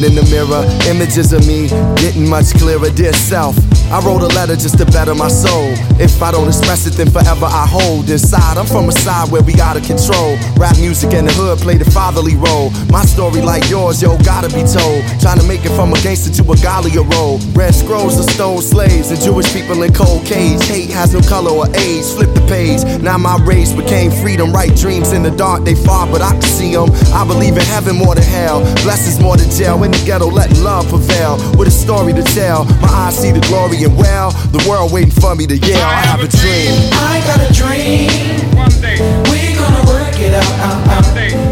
in 0.03 0.15
the 0.15 0.23
mirror, 0.31 0.63
images 0.87 1.33
of 1.33 1.45
me 1.47 1.67
getting 1.99 2.29
much 2.29 2.53
clearer. 2.55 2.89
Dear 2.89 3.13
self, 3.13 3.55
I 3.91 3.99
wrote 4.05 4.21
a 4.21 4.31
letter 4.37 4.55
just 4.55 4.77
to 4.77 4.85
better 4.85 5.15
my 5.15 5.27
soul. 5.27 5.73
If 5.99 6.21
I 6.21 6.31
don't 6.31 6.47
express 6.47 6.85
it, 6.85 6.93
then 6.93 7.09
forever 7.09 7.45
I 7.45 7.65
hold 7.67 8.09
inside. 8.09 8.57
I'm 8.57 8.65
from 8.65 8.87
a 8.87 8.91
side 8.91 9.31
where 9.31 9.41
we 9.41 9.53
gotta 9.53 9.81
control. 9.81 10.37
Rap 10.55 10.77
music 10.77 11.13
and 11.13 11.27
the 11.27 11.33
hood 11.33 11.59
play 11.59 11.77
the 11.77 11.89
fatherly 11.89 12.35
role. 12.35 12.71
My 12.89 13.03
story, 13.03 13.41
like 13.41 13.69
yours, 13.69 14.01
yo, 14.01 14.17
gotta 14.19 14.47
be 14.49 14.63
told. 14.63 15.03
Trying 15.19 15.39
to 15.39 15.45
make 15.47 15.65
it 15.65 15.73
from 15.75 15.91
a 15.91 15.99
gangster 16.01 16.31
to 16.37 16.43
a 16.51 16.55
Galia 16.61 17.03
role. 17.17 17.39
Red 17.57 17.73
scrolls 17.73 18.19
are 18.19 18.29
stone 18.31 18.61
slaves 18.61 19.11
and 19.11 19.19
Jewish 19.19 19.51
people 19.51 19.83
in 19.83 19.91
cold 19.91 20.23
cage. 20.25 20.61
Hate 20.69 20.91
has 20.91 21.13
no 21.13 21.21
color 21.21 21.51
or 21.51 21.67
age. 21.75 22.05
Flip 22.15 22.31
the 22.33 22.45
page. 22.47 22.85
Now 23.01 23.17
my 23.17 23.37
rage 23.43 23.75
became 23.75 24.11
freedom. 24.11 24.53
Right 24.53 24.73
dreams 24.75 25.11
in 25.11 25.23
the 25.23 25.31
dark, 25.31 25.65
they 25.65 25.75
far, 25.75 26.05
but 26.07 26.21
I 26.21 26.31
can 26.31 26.41
see 26.41 26.73
them. 26.73 26.89
I 27.11 27.25
believe 27.25 27.57
in 27.57 27.65
heaven 27.65 27.95
more 27.97 28.15
than 28.15 28.23
hell. 28.23 28.61
Blessings 28.85 29.19
more 29.19 29.35
than 29.35 29.49
jail. 29.49 29.88
In 29.89 29.97
the 29.97 30.05
ghetto, 30.05 30.29
letting 30.29 30.61
love 30.61 30.87
prevail. 30.87 31.37
With 31.57 31.67
a 31.67 31.71
story 31.71 32.13
to 32.13 32.21
tell. 32.21 32.65
My 32.79 33.09
eyes 33.09 33.17
see 33.17 33.31
the 33.31 33.41
glory 33.49 33.81
and 33.83 33.97
well. 33.97 34.29
The 34.53 34.63
world 34.69 34.93
waiting 34.93 35.09
for 35.09 35.33
me 35.33 35.47
to 35.47 35.57
yell. 35.57 35.81
I 35.81 36.05
have 36.05 36.21
a 36.21 36.27
dream. 36.27 36.93
I 36.93 37.17
got 37.25 37.41
a 37.41 37.49
dream. 37.51 38.05
One 38.53 38.69
day 38.85 39.01
we 39.33 39.57
gonna 39.57 39.81
work 39.89 40.13
it 40.21 40.35
out, 40.35 40.45
out, 40.61 40.87
out. 40.93 41.15
We 41.15 41.31
gonna 41.31 41.48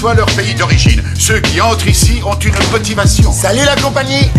soit 0.00 0.14
leur 0.14 0.24
pays 0.28 0.54
d'origine, 0.54 1.02
ceux 1.18 1.40
qui 1.40 1.60
entrent 1.60 1.86
ici 1.86 2.22
ont 2.24 2.34
une 2.38 2.54
motivation. 2.72 3.30
Salut 3.30 3.66
la 3.66 3.76
compagnie 3.76 4.30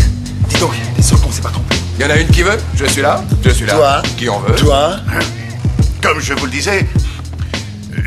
Dis 0.50 0.58
donc, 0.60 0.72
t'es 0.96 1.04
sûr 1.04 1.22
qu'on 1.22 1.32
s'est 1.32 1.42
pas 1.44 1.50
trompé 1.52 1.76
Y 2.00 2.04
en 2.06 2.10
a 2.10 2.16
une 2.16 2.30
qui 2.30 2.42
veut? 2.42 2.58
Je 2.76 2.86
suis 2.86 3.04
là. 3.04 3.24
Je 3.46 3.52
suis 3.52 3.68
là. 3.68 3.76
Toi. 3.76 4.02
Qui 4.18 4.28
en 4.28 4.40
veut? 4.40 4.56
Toi. 4.56 4.96
Comme 6.02 6.20
je 6.20 6.34
vous 6.34 6.46
le 6.46 6.52
disais, 6.52 6.88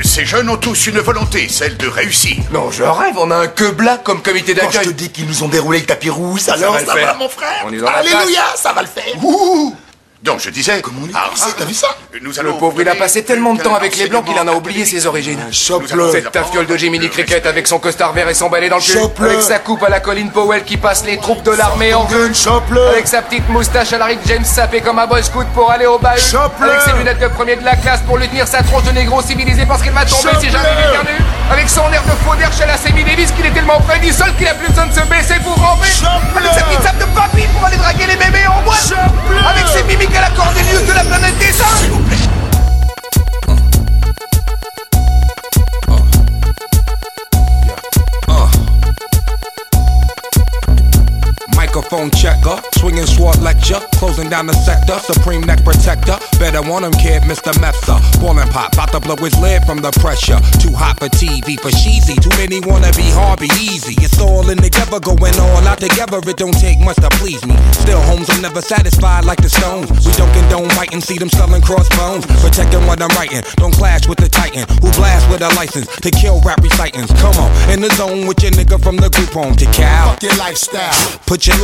ces 0.02 0.26
jeunes 0.26 0.48
ont 0.50 0.56
tous 0.56 0.88
une 0.88 0.98
volonté, 0.98 1.46
celle 1.48 1.76
de 1.76 1.86
réussir. 1.86 2.38
Non, 2.52 2.72
je 2.72 2.82
rêve, 2.82 3.14
on 3.18 3.30
a 3.30 3.36
un 3.36 3.46
que 3.46 3.70
blanc 3.70 3.98
comme 4.02 4.20
comité 4.20 4.52
Quand 4.56 4.68
je 4.72 4.78
d'accueil. 4.78 4.92
te 4.92 4.98
dis 4.98 5.10
qu'ils 5.10 5.26
nous 5.28 5.44
ont 5.44 5.48
déroulé 5.48 5.78
le 5.78 5.86
tapis 5.86 6.10
rouge, 6.10 6.40
Ça 6.40 6.54
alors 6.54 6.72
va 6.72 6.80
le 6.80 6.86
ça 6.86 6.94
faire. 6.94 7.06
va 7.06 7.14
mon 7.14 7.28
frère 7.28 7.64
On 7.68 7.72
est 7.72 7.76
dans 7.78 7.84
la 7.88 7.98
Alléluia, 7.98 8.42
ça 8.56 8.72
va 8.72 8.82
le 8.82 8.88
faire 8.88 9.04
Ouh. 9.22 9.76
Donc 10.24 10.40
je 10.40 10.48
disais... 10.48 10.80
Comment 10.80 11.00
on 11.04 11.06
est 11.06 11.12
t'as 11.58 11.64
vu 11.66 11.74
ça 11.74 11.88
Nous 12.22 12.32
Le 12.42 12.52
pauvre, 12.54 12.80
il 12.80 12.88
a 12.88 12.94
passé 12.94 13.24
tellement 13.24 13.52
de 13.52 13.60
temps 13.60 13.74
avec 13.74 13.94
les 13.96 14.06
blancs 14.06 14.24
qu'il 14.24 14.38
en 14.38 14.48
a 14.48 14.52
oublié 14.52 14.86
ses 14.86 15.04
origines. 15.04 15.38
Cette 15.52 16.32
tafiole 16.32 16.66
de 16.66 16.76
Jiminy 16.78 17.10
Cricket 17.10 17.44
avec 17.44 17.66
son 17.66 17.78
costard 17.78 18.14
vert 18.14 18.26
et 18.30 18.34
son 18.34 18.48
balai 18.48 18.70
dans 18.70 18.76
le 18.76 18.82
cul. 18.82 18.92
Chope-le. 18.92 19.28
Avec 19.28 19.42
sa 19.42 19.58
coupe 19.58 19.82
à 19.82 19.90
la 19.90 20.00
Colin 20.00 20.28
Powell 20.28 20.64
qui 20.64 20.78
passe 20.78 21.04
les 21.04 21.18
troupes 21.18 21.42
de 21.42 21.50
l'armée 21.50 21.92
en 21.92 22.04
gun. 22.06 22.32
Avec 22.90 23.06
sa 23.06 23.20
petite 23.20 23.46
moustache 23.50 23.92
à 23.92 23.98
la 23.98 24.06
Rick 24.06 24.20
James 24.24 24.44
sapée 24.44 24.80
comme 24.80 24.98
un 24.98 25.06
boy 25.06 25.22
scout 25.22 25.46
pour 25.52 25.70
aller 25.70 25.86
au 25.86 25.98
bahut. 25.98 26.18
Avec 26.62 26.80
ses 26.86 26.92
lunettes 26.96 27.20
de 27.20 27.28
premier 27.28 27.56
de 27.56 27.64
la 27.64 27.76
classe 27.76 28.00
pour 28.06 28.16
lui 28.16 28.26
tenir 28.26 28.48
sa 28.48 28.62
tronche 28.62 28.84
de 28.84 28.92
négro 28.92 29.20
civilisé 29.20 29.66
parce 29.66 29.82
qu'il 29.82 29.92
va 29.92 30.06
tomber 30.06 30.30
si 30.40 30.48
jamais 30.48 30.68
il 30.78 30.88
est 30.88 30.92
perdu. 30.92 31.22
Avec 31.50 31.68
son 31.68 31.92
air 31.92 32.02
de 32.04 32.10
faux 32.24 32.34
d'air 32.36 32.50
chez 32.52 32.66
la 32.66 32.76
Sammy 32.76 33.04
Davis 33.04 33.30
qu'il 33.32 33.44
est 33.44 33.50
tellement 33.50 33.80
prédit 33.80 34.12
seul 34.12 34.34
qu'il 34.36 34.48
a 34.48 34.54
plus 34.54 34.68
besoin 34.68 34.86
de 34.86 34.94
se 34.94 35.00
baisser 35.00 35.34
pour 35.42 35.56
ramper. 35.56 35.88
Avec 36.36 36.52
sa 36.52 36.62
petite 36.64 36.82
sape 36.82 36.98
de 36.98 37.04
papy 37.14 37.46
pour 37.54 37.66
aller 37.66 37.76
draguer 37.76 38.06
les 38.06 38.16
bébés 38.16 38.46
en 38.48 38.62
boîte. 38.62 38.92
Avec 39.50 39.66
ses 39.68 39.82
mimiques 39.84 40.16
à 40.16 40.22
la 40.22 40.30
Cornelius 40.30 40.86
de 40.86 40.92
la 40.92 41.04
planète 41.04 41.38
des 41.38 41.52
singes. 41.52 42.23
Microphone 51.74 52.08
checker, 52.12 52.62
swinging 52.78 53.04
sword 53.04 53.36
lecture, 53.42 53.80
closing 53.98 54.30
down 54.30 54.46
the 54.46 54.52
sector, 54.62 54.94
supreme 55.10 55.40
neck 55.40 55.64
protector. 55.64 56.14
Better 56.38 56.62
want 56.62 56.84
him, 56.84 56.92
kid, 57.02 57.26
Mr. 57.26 57.50
Mepsa. 57.58 57.98
Ballin' 58.22 58.46
pop, 58.46 58.74
about 58.74 58.92
to 58.92 59.00
blow 59.00 59.16
his 59.16 59.34
lid 59.42 59.64
from 59.66 59.82
the 59.82 59.90
pressure. 59.98 60.38
Too 60.62 60.70
hot 60.70 61.02
for 61.02 61.10
TV, 61.10 61.58
for 61.58 61.74
cheesy. 61.74 62.14
Too 62.14 62.30
many 62.38 62.62
wanna 62.62 62.94
be 62.94 63.10
hard, 63.10 63.40
be 63.40 63.50
easy. 63.58 63.98
It's 63.98 64.20
all 64.22 64.48
in 64.50 64.58
together, 64.58 65.00
going 65.00 65.34
all 65.34 65.66
out 65.66 65.80
together. 65.82 66.22
It 66.22 66.36
don't 66.36 66.54
take 66.54 66.78
much 66.78 66.94
to 67.02 67.10
please 67.18 67.42
me. 67.44 67.58
Still, 67.82 67.98
homes 68.06 68.30
are 68.30 68.40
never 68.40 68.62
satisfied 68.62 69.24
like 69.24 69.42
the 69.42 69.50
stones. 69.50 69.90
We 70.06 70.12
don't 70.14 70.30
condone 70.30 70.70
fighting, 70.78 71.00
see 71.00 71.18
them 71.18 71.28
selling 71.28 71.62
crossbones. 71.62 72.22
Protecting 72.38 72.86
what 72.86 73.02
I'm 73.02 73.10
writing, 73.18 73.42
don't 73.58 73.74
clash 73.74 74.06
with 74.06 74.22
the 74.22 74.28
titan 74.28 74.62
who 74.78 74.94
blast 74.94 75.26
with 75.26 75.42
a 75.42 75.50
license 75.58 75.90
to 76.06 76.10
kill 76.14 76.38
rap 76.46 76.62
recitants. 76.62 77.10
Come 77.18 77.34
on, 77.34 77.50
in 77.66 77.80
the 77.80 77.90
zone 77.98 78.28
with 78.30 78.38
your 78.44 78.52
nigga 78.52 78.78
from 78.78 78.94
the 78.94 79.10
group 79.10 79.34
home 79.34 79.56
to 79.56 79.66
Cal. 79.74 80.14
Fuck 80.14 80.22
your 80.22 80.36
lifestyle. 80.38 81.18
Put 81.26 81.48
your 81.48 81.63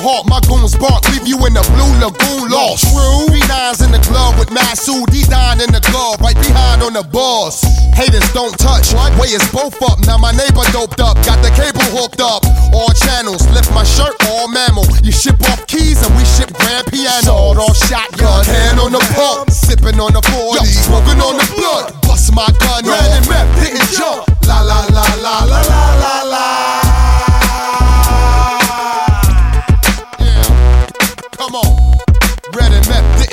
hawk, 0.00 0.24
my 0.26 0.40
goons 0.48 0.76
bark, 0.76 1.04
leave 1.12 1.26
you 1.26 1.38
in 1.46 1.52
the 1.54 1.64
blue 1.72 1.92
lagoon 2.00 2.50
lost. 2.50 2.88
True. 2.88 3.28
B9's 3.28 3.82
in 3.84 3.90
the 3.92 4.00
club 4.04 4.38
with 4.38 4.50
Masood, 4.50 5.08
D9 5.12 5.64
in 5.64 5.70
the 5.72 5.82
glove, 5.92 6.20
right 6.20 6.36
behind 6.36 6.82
on 6.82 6.94
the 6.94 7.02
boss. 7.02 7.62
Haters 7.94 8.26
don't 8.32 8.56
touch, 8.58 8.92
way 9.20 9.30
is 9.30 9.44
both 9.52 9.76
up. 9.82 10.00
Now 10.06 10.18
my 10.18 10.32
neighbor 10.32 10.64
doped 10.72 11.00
up, 11.00 11.16
got 11.24 11.42
the 11.44 11.52
cable 11.52 11.84
hooked 11.94 12.20
up. 12.20 12.42
All 12.72 12.90
channels, 12.94 13.46
lift 13.52 13.70
my 13.72 13.84
shirt, 13.84 14.14
all 14.30 14.48
mammal. 14.48 14.86
You 15.02 15.12
ship 15.12 15.38
off 15.52 15.66
keys 15.66 16.02
and 16.02 16.12
we 16.16 16.24
ship 16.24 16.52
grand 16.54 16.86
piano. 16.88 17.22
Sawed 17.24 17.58
off 17.58 17.76
shotgun, 17.76 18.44
hand 18.44 18.80
on 18.80 18.92
the 18.92 19.02
pump, 19.14 19.50
sipping 19.50 20.00
on 20.00 20.12
the 20.12 20.22
40, 20.22 20.64
smoking 20.66 21.20
on 21.20 21.36
the 21.36 21.46
blood. 21.54 21.94
Bust 22.02 22.32
my 22.34 22.46
gun, 22.58 22.84
ran 22.84 23.10
and 23.18 23.26
meth, 23.28 23.50
didn't 23.62 23.88
jump. 23.92 24.26
La 24.46 24.60
la 24.60 24.86
la 24.90 25.06
la 25.22 25.44
la 25.44 25.60
la 25.60 25.84
la 26.00 26.22
la. 26.22 26.63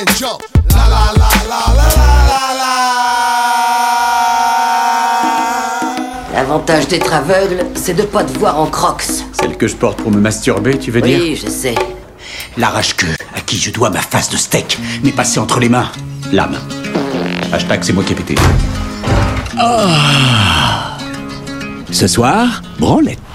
And 0.01 0.09
jump. 0.17 0.41
La 0.69 0.87
la 0.89 1.13
la 1.15 1.29
la 1.49 1.61
la 1.75 1.87
la 2.29 2.41
la 2.59 2.71
L'avantage 6.33 6.87
d'être 6.87 7.13
aveugle, 7.13 7.65
c'est 7.75 7.93
de 7.93 8.03
pas 8.03 8.23
te 8.23 8.37
voir 8.37 8.59
en 8.59 8.65
crocs. 8.67 9.03
Celle 9.33 9.57
que 9.57 9.67
je 9.67 9.75
porte 9.75 10.01
pour 10.01 10.11
me 10.11 10.19
masturber, 10.19 10.77
tu 10.79 10.91
veux 10.91 11.01
dire 11.01 11.19
Oui, 11.21 11.35
je 11.35 11.49
sais. 11.49 11.75
L'arrache-queue, 12.57 13.15
à 13.35 13.41
qui 13.41 13.57
je 13.57 13.71
dois 13.71 13.89
ma 13.89 14.01
face 14.01 14.29
de 14.29 14.37
steak, 14.37 14.79
m'est 15.03 15.11
passée 15.11 15.39
entre 15.39 15.59
les 15.59 15.69
mains. 15.69 15.91
L'âme. 16.31 16.57
Hashtag 17.53 17.83
c'est 17.83 17.93
moi 17.93 18.03
qui 18.03 18.13
ai 18.13 18.15
pété. 18.15 18.35
Ah. 19.57 20.97
Ce 21.91 22.07
soir, 22.07 22.61
branlette. 22.79 23.30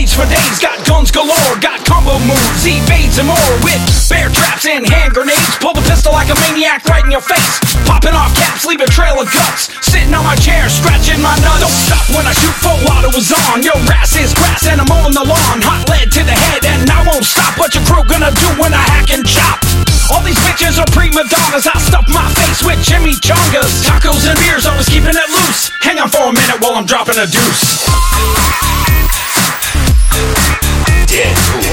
Blades 0.00 0.16
for 0.16 0.24
days, 0.32 0.56
got 0.56 0.80
guns 0.88 1.12
galore, 1.12 1.60
got 1.60 1.84
combo 1.84 2.16
moves, 2.24 2.64
evades 2.64 3.20
and 3.20 3.28
more. 3.28 3.52
With 3.60 3.76
bear 4.08 4.32
traps 4.32 4.64
and 4.64 4.88
hand 4.88 5.12
grenades. 5.12 5.44
Pull 5.60 5.76
the 5.76 5.84
pistol 5.84 6.16
like 6.16 6.32
a 6.32 6.36
maniac 6.40 6.88
right 6.88 7.04
in 7.04 7.12
your 7.12 7.20
face. 7.20 7.60
Popping 7.84 8.16
off 8.16 8.32
caps, 8.32 8.64
leave 8.64 8.80
a 8.80 8.88
trail 8.88 9.20
of 9.20 9.28
guts. 9.28 9.68
Sitting 9.84 10.08
on 10.16 10.24
my 10.24 10.40
chair, 10.40 10.72
scratching 10.72 11.20
my 11.20 11.36
nuts. 11.44 11.60
Don't 11.60 11.78
stop 11.84 12.08
when 12.16 12.24
I 12.24 12.32
shoot 12.32 12.56
full 12.64 12.80
auto 12.88 13.12
was 13.12 13.28
on. 13.52 13.60
Your 13.60 13.76
ass 13.92 14.16
is 14.16 14.32
grass 14.32 14.64
and 14.64 14.80
I'm 14.80 14.88
on 14.88 15.12
the 15.12 15.20
lawn. 15.20 15.60
Hot 15.68 15.84
lead 15.92 16.08
to 16.16 16.24
the 16.24 16.32
head 16.32 16.64
and 16.64 16.88
I 16.88 17.04
won't 17.04 17.28
stop. 17.28 17.60
What 17.60 17.76
your 17.76 17.84
crew 17.84 18.00
gonna 18.08 18.32
do 18.32 18.48
when 18.56 18.72
I 18.72 18.80
hack 18.80 19.12
and 19.12 19.20
chop? 19.28 19.60
All 20.08 20.24
these 20.24 20.40
bitches 20.48 20.80
are 20.80 20.88
prima 20.96 21.28
donnas. 21.28 21.68
I 21.68 21.76
stuff 21.76 22.08
my 22.08 22.24
face 22.40 22.64
with 22.64 22.80
chimichangas. 22.88 23.84
Tacos 23.84 24.24
and 24.24 24.40
beers, 24.40 24.64
always 24.64 24.88
keeping 24.88 25.12
it 25.12 25.28
loose. 25.28 25.68
Hang 25.84 26.00
on 26.00 26.08
for 26.08 26.24
a 26.24 26.32
minute 26.32 26.56
while 26.64 26.80
I'm 26.80 26.88
dropping 26.88 27.20
a 27.20 27.28
deuce. 27.28 27.99
Nah, 31.20 31.69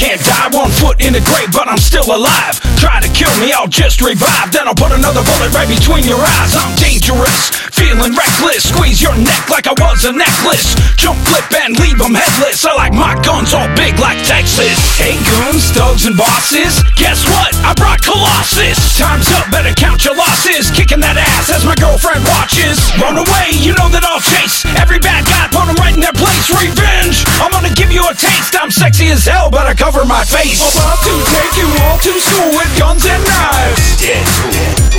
can't 0.00 0.24
die 0.24 0.48
one 0.56 0.72
foot 0.80 0.96
in 1.04 1.12
the 1.12 1.20
grave, 1.28 1.52
but 1.52 1.68
I'm 1.68 1.76
still 1.76 2.08
alive. 2.08 2.56
Try 2.80 3.04
to 3.04 3.10
kill 3.12 3.28
me, 3.36 3.52
I'll 3.52 3.68
just 3.68 4.00
revive. 4.00 4.48
Then 4.48 4.64
I'll 4.64 4.74
put 4.74 4.96
another 4.96 5.20
bullet 5.20 5.52
right 5.52 5.68
between 5.68 6.08
your 6.08 6.16
eyes. 6.16 6.56
I'm 6.56 6.72
dangerous, 6.80 7.52
feeling 7.76 8.16
reckless. 8.16 8.64
Squeeze 8.72 9.04
your 9.04 9.12
neck 9.12 9.52
like 9.52 9.68
I 9.68 9.76
was 9.76 10.08
a 10.08 10.16
necklace. 10.16 10.72
Jump, 10.96 11.20
flip, 11.28 11.44
and 11.52 11.76
leave 11.76 12.00
them 12.00 12.16
headless. 12.16 12.64
I 12.64 12.72
like 12.80 12.96
my 12.96 13.12
guns 13.20 13.52
all 13.52 13.68
big 13.76 14.00
like 14.00 14.16
Texas. 14.24 14.72
Hey, 14.96 15.20
goons, 15.20 15.68
thugs, 15.76 16.08
and 16.08 16.16
bosses. 16.16 16.80
Guess 16.96 17.28
what? 17.28 17.52
I 17.60 17.76
brought 17.76 18.00
Colossus. 18.00 18.80
Time's 18.96 19.28
up, 19.36 19.52
better 19.52 19.76
count 19.76 20.00
your 20.08 20.16
losses. 20.16 20.72
Kicking 20.72 21.04
that 21.04 21.20
ass 21.20 21.52
as 21.52 21.60
my 21.68 21.76
girlfriend 21.76 22.24
watches. 22.24 22.80
Run 22.96 23.20
away, 23.20 23.52
you 23.60 23.76
know 23.76 23.92
that 23.92 24.08
I'll 24.08 24.24
chase. 24.24 24.64
Every 24.80 24.96
bad 24.96 25.28
guy, 25.28 25.44
put 25.52 25.68
them 25.68 25.76
right 25.76 25.92
in 25.92 26.00
their 26.00 26.16
place. 26.16 26.48
Revenge, 26.48 27.20
I'm 27.36 27.52
gonna 27.52 27.76
give 27.76 27.92
you 27.92 28.00
a 28.08 28.16
taste. 28.16 28.56
I'm 28.56 28.72
sexy 28.72 29.12
as 29.12 29.28
hell, 29.28 29.52
but 29.52 29.68
I 29.68 29.76
cover 29.90 30.06
my 30.06 30.22
face. 30.22 30.62
About 30.62 31.02
to 31.02 31.14
take 31.34 31.58
you 31.58 31.66
all 31.82 31.98
to 31.98 32.14
school 32.14 32.54
with 32.54 32.70
guns 32.78 33.02
and 33.10 33.18
knives. 33.26 33.98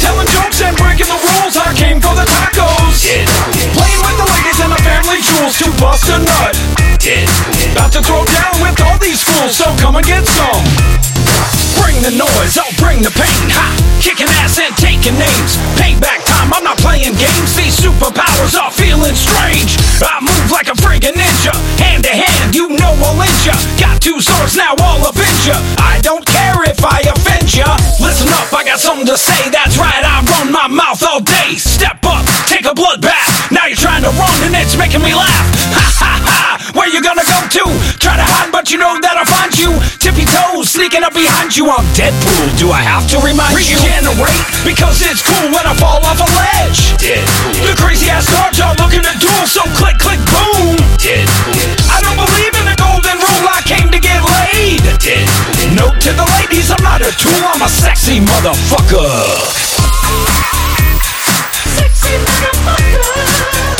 Telling 0.03 0.27
jokes 0.27 0.59
and 0.59 0.75
breaking 0.75 1.07
the 1.07 1.15
rules. 1.15 1.55
I 1.55 1.71
came 1.79 2.03
for 2.03 2.11
the 2.11 2.27
tacos. 2.27 3.07
Playing 3.71 4.01
with 4.03 4.17
the 4.19 4.27
ladies 4.27 4.59
and 4.59 4.67
the 4.67 4.81
family 4.83 5.23
jewels 5.23 5.55
to 5.63 5.71
bust 5.79 6.11
a 6.11 6.19
nut. 6.19 6.55
About 7.71 7.91
to 7.95 8.03
throw 8.03 8.27
down 8.27 8.55
with 8.59 8.75
all 8.83 8.99
these 8.99 9.23
fools, 9.23 9.55
so 9.55 9.71
come 9.79 9.95
and 9.95 10.05
get 10.05 10.27
some. 10.27 10.63
Bring 11.79 12.03
the 12.03 12.11
noise, 12.11 12.59
I'll 12.59 12.75
bring 12.75 12.99
the 12.99 13.15
pain. 13.15 13.47
Ha! 13.55 13.67
Kicking 14.03 14.27
ass 14.43 14.59
and 14.59 14.75
taking 14.75 15.15
names. 15.15 15.55
Payback 15.79 16.25
time, 16.27 16.51
I'm 16.51 16.67
not 16.67 16.77
playing 16.83 17.15
games. 17.15 17.55
These 17.55 17.79
superpowers 17.79 18.59
are 18.59 18.73
feeling 18.75 19.15
strange. 19.15 19.79
I 20.03 20.19
move 20.19 20.51
like 20.51 20.67
a 20.67 20.75
friggin' 20.75 21.15
ninja. 21.15 21.55
Hand 21.79 22.03
to 22.03 22.11
hand, 22.11 22.30
you 22.71 22.79
know 22.79 22.95
I'll 23.03 23.19
inch 23.19 23.43
ya. 23.43 23.55
Got 23.75 23.99
two 24.01 24.21
swords 24.21 24.55
now, 24.55 24.71
all 24.79 25.03
up 25.03 25.15
in 25.19 25.35
ya. 25.43 25.59
I 25.79 25.99
don't 26.01 26.23
care 26.23 26.63
if 26.63 26.79
I 26.79 27.03
offend 27.03 27.51
ya. 27.51 27.67
Listen 27.99 28.31
up, 28.31 28.47
I 28.53 28.63
got 28.63 28.79
something 28.79 29.05
to 29.07 29.17
say. 29.17 29.49
That's 29.51 29.75
right, 29.77 30.03
I 30.03 30.23
run 30.23 30.51
my 30.51 30.67
mouth 30.71 31.03
all 31.03 31.19
day. 31.19 31.59
Step 31.59 31.99
up, 32.07 32.23
take 32.47 32.63
a 32.63 32.73
bloodbath. 32.73 33.51
Now 33.51 33.67
you're 33.67 33.75
trying 33.79 34.03
to 34.03 34.11
run 34.15 34.37
and 34.47 34.55
it's 34.55 34.77
making 34.77 35.03
me 35.03 35.13
laugh. 35.13 35.47
Ha 35.71 35.87
ha 36.03 36.13
ha! 36.19 36.51
Where 36.75 36.91
you 36.91 36.99
gonna 36.99 37.23
go 37.23 37.39
to? 37.47 37.63
Try 37.99 38.19
to 38.19 38.27
hide, 38.27 38.51
but 38.51 38.71
you 38.71 38.77
know 38.77 38.99
that 38.99 39.15
I'll 39.15 39.27
find 39.27 39.55
you. 39.55 39.71
Tippy 40.03 40.27
toes, 40.27 40.67
sneaking 40.67 40.99
up 40.99 41.15
behind 41.15 41.55
you. 41.55 41.71
I'm 41.71 41.87
Deadpool. 41.95 42.59
Do 42.59 42.75
I 42.75 42.83
have 42.83 43.07
to 43.15 43.23
remind 43.23 43.55
you? 43.55 43.79
Regenerate, 43.79 44.43
because 44.67 44.99
it's 44.99 45.23
cool 45.23 45.47
when 45.47 45.63
I 45.63 45.71
fall 45.79 46.03
off 46.03 46.19
a 46.19 46.27
ledge. 46.35 46.91
Deadpool. 46.99 47.71
The 47.71 47.75
crazy 47.79 48.11
ass 48.11 48.27
guards 48.27 48.59
are 48.59 48.75
looking 48.83 48.99
to 48.99 49.13
duel, 49.23 49.47
so 49.47 49.63
click, 49.79 49.95
click, 49.95 50.19
to 56.01 56.11
the 56.13 56.25
ladies, 56.39 56.71
I'm 56.71 56.83
not 56.83 57.01
a 57.01 57.11
tool. 57.15 57.31
I'm 57.45 57.61
a 57.61 57.69
sexy 57.69 58.19
motherfucker. 58.19 59.05
Sexy 61.77 62.15
motherfucker. 62.25 63.70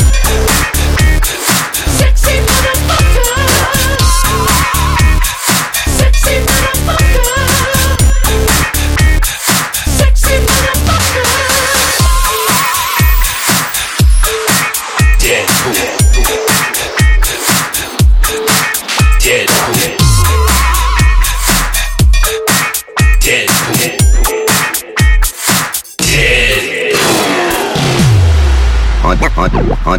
En, 29.86 29.92
en- 29.94 29.98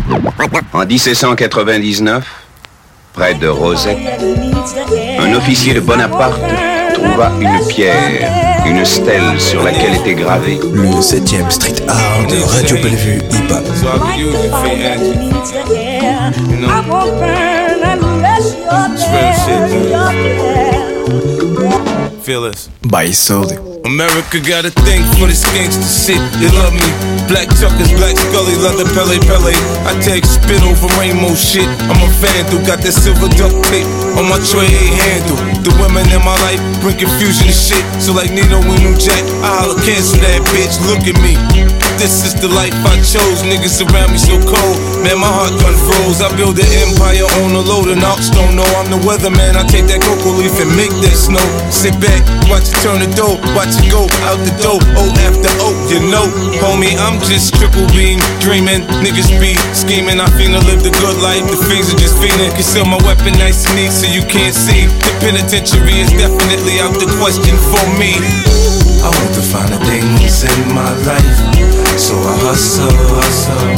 en- 0.75 0.81
en 0.81 0.85
1799, 0.85 2.23
près 3.13 3.33
de 3.35 3.47
Rosette, 3.47 3.97
un 5.19 5.33
officier 5.35 5.73
de 5.73 5.79
Bonaparte 5.81 6.39
trouva 6.93 7.31
une 7.39 7.65
pierre, 7.67 8.31
une 8.65 8.83
stèle 8.85 9.39
sur 9.39 9.63
laquelle 9.63 9.95
était 9.95 10.15
gravé 10.15 10.59
Le 10.73 10.89
7ème 11.01 11.49
Street 11.51 11.75
Art 11.87 12.27
de 12.29 12.41
Radio 12.41 12.77
Bellevue 12.77 13.19
Hip 13.31 13.51
Hop. 13.51 13.63
Feel 22.23 22.41
this. 22.49 22.69
By 22.89 23.11
Soul. 23.11 23.72
America 23.85 24.39
got 24.39 24.63
a 24.63 24.71
thing 24.87 25.03
for 25.19 25.27
this 25.27 25.43
gangster 25.51 25.83
shit. 25.83 26.21
They 26.39 26.47
love 26.55 26.71
me. 26.71 26.87
Black 27.27 27.51
Tuckers, 27.59 27.91
Black 27.99 28.15
Scully, 28.15 28.55
leather 28.63 28.87
Pelle 28.95 29.19
Pelle. 29.27 29.51
I 29.83 29.91
take 29.99 30.23
spit 30.23 30.63
over 30.63 30.87
rainbow 30.95 31.35
shit. 31.35 31.67
I'm 31.91 31.99
a 31.99 32.07
fan 32.15 32.47
vandal, 32.47 32.63
got 32.63 32.79
that 32.79 32.95
silver 32.95 33.27
duct 33.35 33.59
tape 33.67 33.87
on 34.15 34.31
my 34.31 34.39
tray 34.39 34.71
handle. 34.71 35.35
The 35.67 35.71
women 35.83 36.07
in 36.15 36.23
my 36.23 36.35
life 36.47 36.63
bring 36.79 36.95
confusion 36.95 37.51
and 37.51 37.55
shit. 37.55 37.83
So 37.99 38.15
like 38.15 38.31
Nino 38.31 38.63
and 38.63 38.79
New 38.87 38.95
Jack, 38.95 39.19
I 39.43 39.51
holla 39.51 39.75
cancel 39.83 40.19
that 40.23 40.39
bitch. 40.55 40.79
Look 40.87 41.03
at 41.03 41.19
me. 41.19 41.35
This 41.99 42.23
is 42.25 42.33
the 42.35 42.47
life 42.47 42.73
I 42.87 42.99
chose. 43.03 43.43
Niggas 43.43 43.83
around 43.83 44.15
me 44.15 44.19
so 44.19 44.39
cold. 44.47 44.77
Man, 45.03 45.19
my 45.19 45.27
heart 45.27 45.55
gun 45.59 45.75
froze. 45.87 46.23
I 46.23 46.31
build 46.35 46.55
an 46.59 46.67
empire 46.87 47.27
on 47.43 47.51
a 47.55 47.63
load 47.63 47.91
and 47.91 48.03
ox 48.03 48.31
don't 48.31 48.55
know 48.55 48.65
I'm 48.79 48.87
the 48.89 48.99
weatherman. 49.03 49.55
I 49.59 49.63
take 49.67 49.87
that 49.91 49.99
cocoa 50.03 50.39
leaf 50.39 50.55
and 50.59 50.71
make 50.75 50.91
that 51.03 51.15
snow. 51.15 51.43
Sit 51.69 51.95
back, 51.99 52.23
watch 52.47 52.71
it 52.71 52.79
turn 52.83 53.03
the 53.03 53.09
dough, 53.15 53.39
watch 53.55 53.72
it 53.79 53.89
go 53.89 54.05
out 54.27 54.39
the 54.43 54.53
door. 54.61 54.81
O 54.99 55.03
after 55.25 55.51
O, 55.63 55.73
you 55.89 55.99
know, 56.11 56.27
homie, 56.59 56.95
I'm 56.99 57.19
just 57.25 57.55
triple 57.55 57.85
beam 57.93 58.19
dreaming. 58.39 58.83
Niggas 59.01 59.31
be 59.39 59.55
scheming. 59.73 60.19
I 60.19 60.27
finna 60.35 60.59
live 60.65 60.83
the 60.83 60.93
good 61.01 61.17
life. 61.21 61.43
The 61.47 61.57
fiends 61.69 61.93
are 61.93 61.99
just 61.99 62.17
fiending. 62.19 62.51
Conceal 62.53 62.85
my 62.85 62.99
weapon 63.07 63.33
nice 63.39 63.65
and 63.67 63.75
neat 63.79 63.91
so 63.91 64.05
you 64.09 64.23
can't 64.27 64.55
see. 64.55 64.85
The 64.87 65.11
penitentiary 65.23 65.99
is 66.01 66.11
definitely 66.13 66.79
out 66.83 66.95
the 66.99 67.09
question 67.19 67.55
for 67.71 67.85
me. 67.97 68.17
I 69.03 69.11
want 69.11 69.35
to 69.35 69.43
find 69.43 69.67
the 69.67 69.79
things 69.83 70.47
in 70.47 70.59
my 70.71 70.87
life, 71.03 71.37
so 71.99 72.15
I 72.23 72.39
hustle, 72.47 72.87
hustle. 73.19 73.75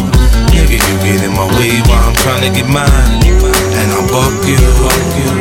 Nigga, 0.54 0.78
you 0.78 0.96
get 1.02 1.26
in 1.26 1.34
my 1.34 1.50
way 1.58 1.82
while 1.90 2.10
I'm 2.10 2.16
trying 2.22 2.46
to 2.46 2.52
get 2.54 2.70
mine, 2.70 3.26
and 3.26 3.88
I'll 3.90 4.06
buck 4.06 4.38
you, 4.46 4.62
buck 4.86 5.02
you. 5.18 5.35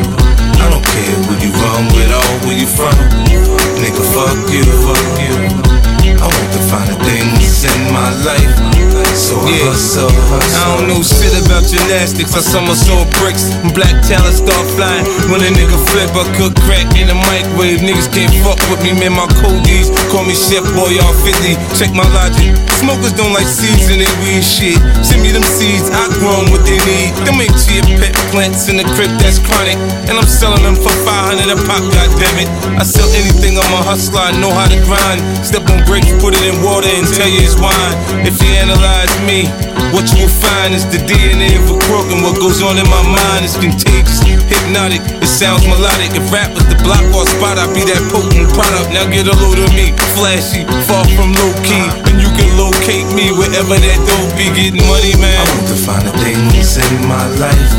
Gymnastics, 11.75 12.37
I 12.37 12.41
somersault 12.41 13.11
bricks. 13.19 13.51
And 13.65 13.73
black 13.75 13.95
talent 14.05 14.37
start 14.37 14.67
flying. 14.77 15.05
When 15.33 15.41
a 15.41 15.51
nigga 15.51 15.79
flip, 15.91 16.13
I 16.13 16.25
cook 16.37 16.55
crack 16.69 16.87
in 16.95 17.09
the 17.09 17.17
microwave. 17.17 17.81
Niggas 17.81 18.13
can't 18.13 18.31
fuck 18.45 18.61
with 18.69 18.85
me, 18.85 18.93
man. 18.93 19.17
My 19.17 19.27
codies 19.41 19.89
call 20.13 20.29
me 20.29 20.37
Chef 20.37 20.63
Boyardee 20.77 21.17
50. 21.25 21.57
Check 21.75 21.91
my 21.97 22.05
logic. 22.13 22.53
Smokers 22.85 23.17
don't 23.17 23.33
like 23.33 23.49
seeds 23.49 23.89
in 23.89 24.05
their 24.05 24.15
weed 24.21 24.45
shit. 24.45 24.77
Send 25.01 25.25
me 25.25 25.33
them 25.33 25.47
seeds, 25.57 25.89
I 25.89 26.05
grow 26.21 26.45
'em 26.45 26.53
what 26.53 26.63
they 26.69 26.77
need. 26.85 27.17
Them 27.25 27.41
ain't 27.41 27.57
chia 27.57 27.81
pet 27.97 28.13
plants 28.31 28.69
in 28.69 28.77
the 28.77 28.85
crib 28.95 29.11
that's 29.17 29.41
chronic. 29.41 29.79
And 30.05 30.21
I'm 30.21 30.29
selling 30.29 30.63
them 30.63 30.77
for 30.77 30.93
500 31.09 31.49
a 31.49 31.57
pop, 31.65 31.81
goddammit. 31.97 32.49
I 32.77 32.85
sell 32.85 33.09
anything, 33.17 33.57
I'm 33.57 33.73
a 33.73 33.81
hustler, 33.89 34.21
I 34.21 34.33
know 34.37 34.53
how 34.53 34.69
to 34.69 34.79
grind. 34.85 35.21
Step 35.41 35.65
on 35.73 35.81
grapes, 35.89 36.13
put 36.21 36.37
it 36.37 36.45
in 36.45 36.61
water 36.61 36.93
and 36.93 37.09
tell 37.09 37.29
you 37.29 37.41
it's 37.41 37.57
wine. 37.57 37.97
If 38.29 38.37
you 38.43 38.53
analyze 38.61 39.13
me, 39.24 39.24
what 39.25 40.05
you 40.13 40.21
will 40.21 40.37
find 40.37 40.77
is 40.77 40.85
the 40.93 41.01
DNA 41.01 41.57
of 41.57 41.65
a 41.73 41.81
crook, 41.89 42.13
and 42.13 42.21
what 42.21 42.37
goes 42.37 42.61
on 42.61 42.77
in 42.77 42.85
my 42.93 43.01
mind 43.09 43.41
is 43.41 43.57
contagious, 43.57 44.21
hypnotic. 44.21 45.01
It 45.25 45.33
sounds 45.33 45.65
melodic. 45.65 46.13
If 46.13 46.29
rap 46.29 46.53
was 46.53 46.69
the 46.69 46.77
block 46.85 47.01
or 47.17 47.25
spot, 47.25 47.57
I'd 47.57 47.73
be 47.73 47.89
that 47.89 48.05
potent 48.13 48.53
product. 48.53 48.93
Now 48.93 49.09
get 49.09 49.25
a 49.25 49.33
load 49.33 49.65
of 49.65 49.73
me, 49.73 49.97
flashy, 50.13 50.69
far 50.85 51.09
from 51.17 51.33
low 51.41 51.57
key, 51.65 51.89
and 52.05 52.21
you 52.21 52.29
can 52.37 52.53
locate 52.61 53.09
me 53.17 53.33
wherever 53.33 53.81
that 53.81 53.99
dope 54.05 54.37
be 54.37 54.53
getting 54.53 54.85
money, 54.85 55.17
man. 55.17 55.41
I 55.41 55.45
want 55.57 55.73
to 55.73 55.79
find 55.81 56.05
the 56.05 56.13
things 56.21 56.77
in 56.77 57.09
my 57.09 57.25
life, 57.41 57.73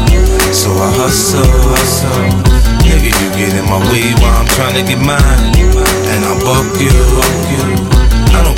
so 0.50 0.74
I 0.74 0.90
hustle, 0.98 1.46
hustle. 1.46 2.42
Nigga, 2.90 3.14
you 3.14 3.30
get 3.38 3.54
in 3.54 3.70
my 3.70 3.78
way 3.94 4.18
while 4.18 4.34
I'm 4.34 4.50
trying 4.58 4.82
to 4.82 4.82
get 4.82 4.98
mine, 4.98 5.54
and 6.10 6.22
I 6.26 6.34
buck 6.42 6.74
you, 6.82 6.90
buck 7.14 7.38
you. 7.54 7.75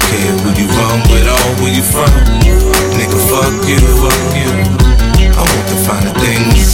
Care 0.08 0.36
who 0.40 0.50
you 0.56 0.68
run 0.72 1.00
with 1.12 1.28
or 1.28 1.48
where 1.62 1.74
you 1.74 1.84
from. 1.84 2.12
Nigga, 2.98 3.20
fuck 3.30 3.68
you, 3.68 3.80
fuck 4.00 4.22
you. 4.36 4.52
I 5.36 5.44
want 5.44 5.68
to 5.68 5.78
find 5.86 6.08
the 6.08 6.14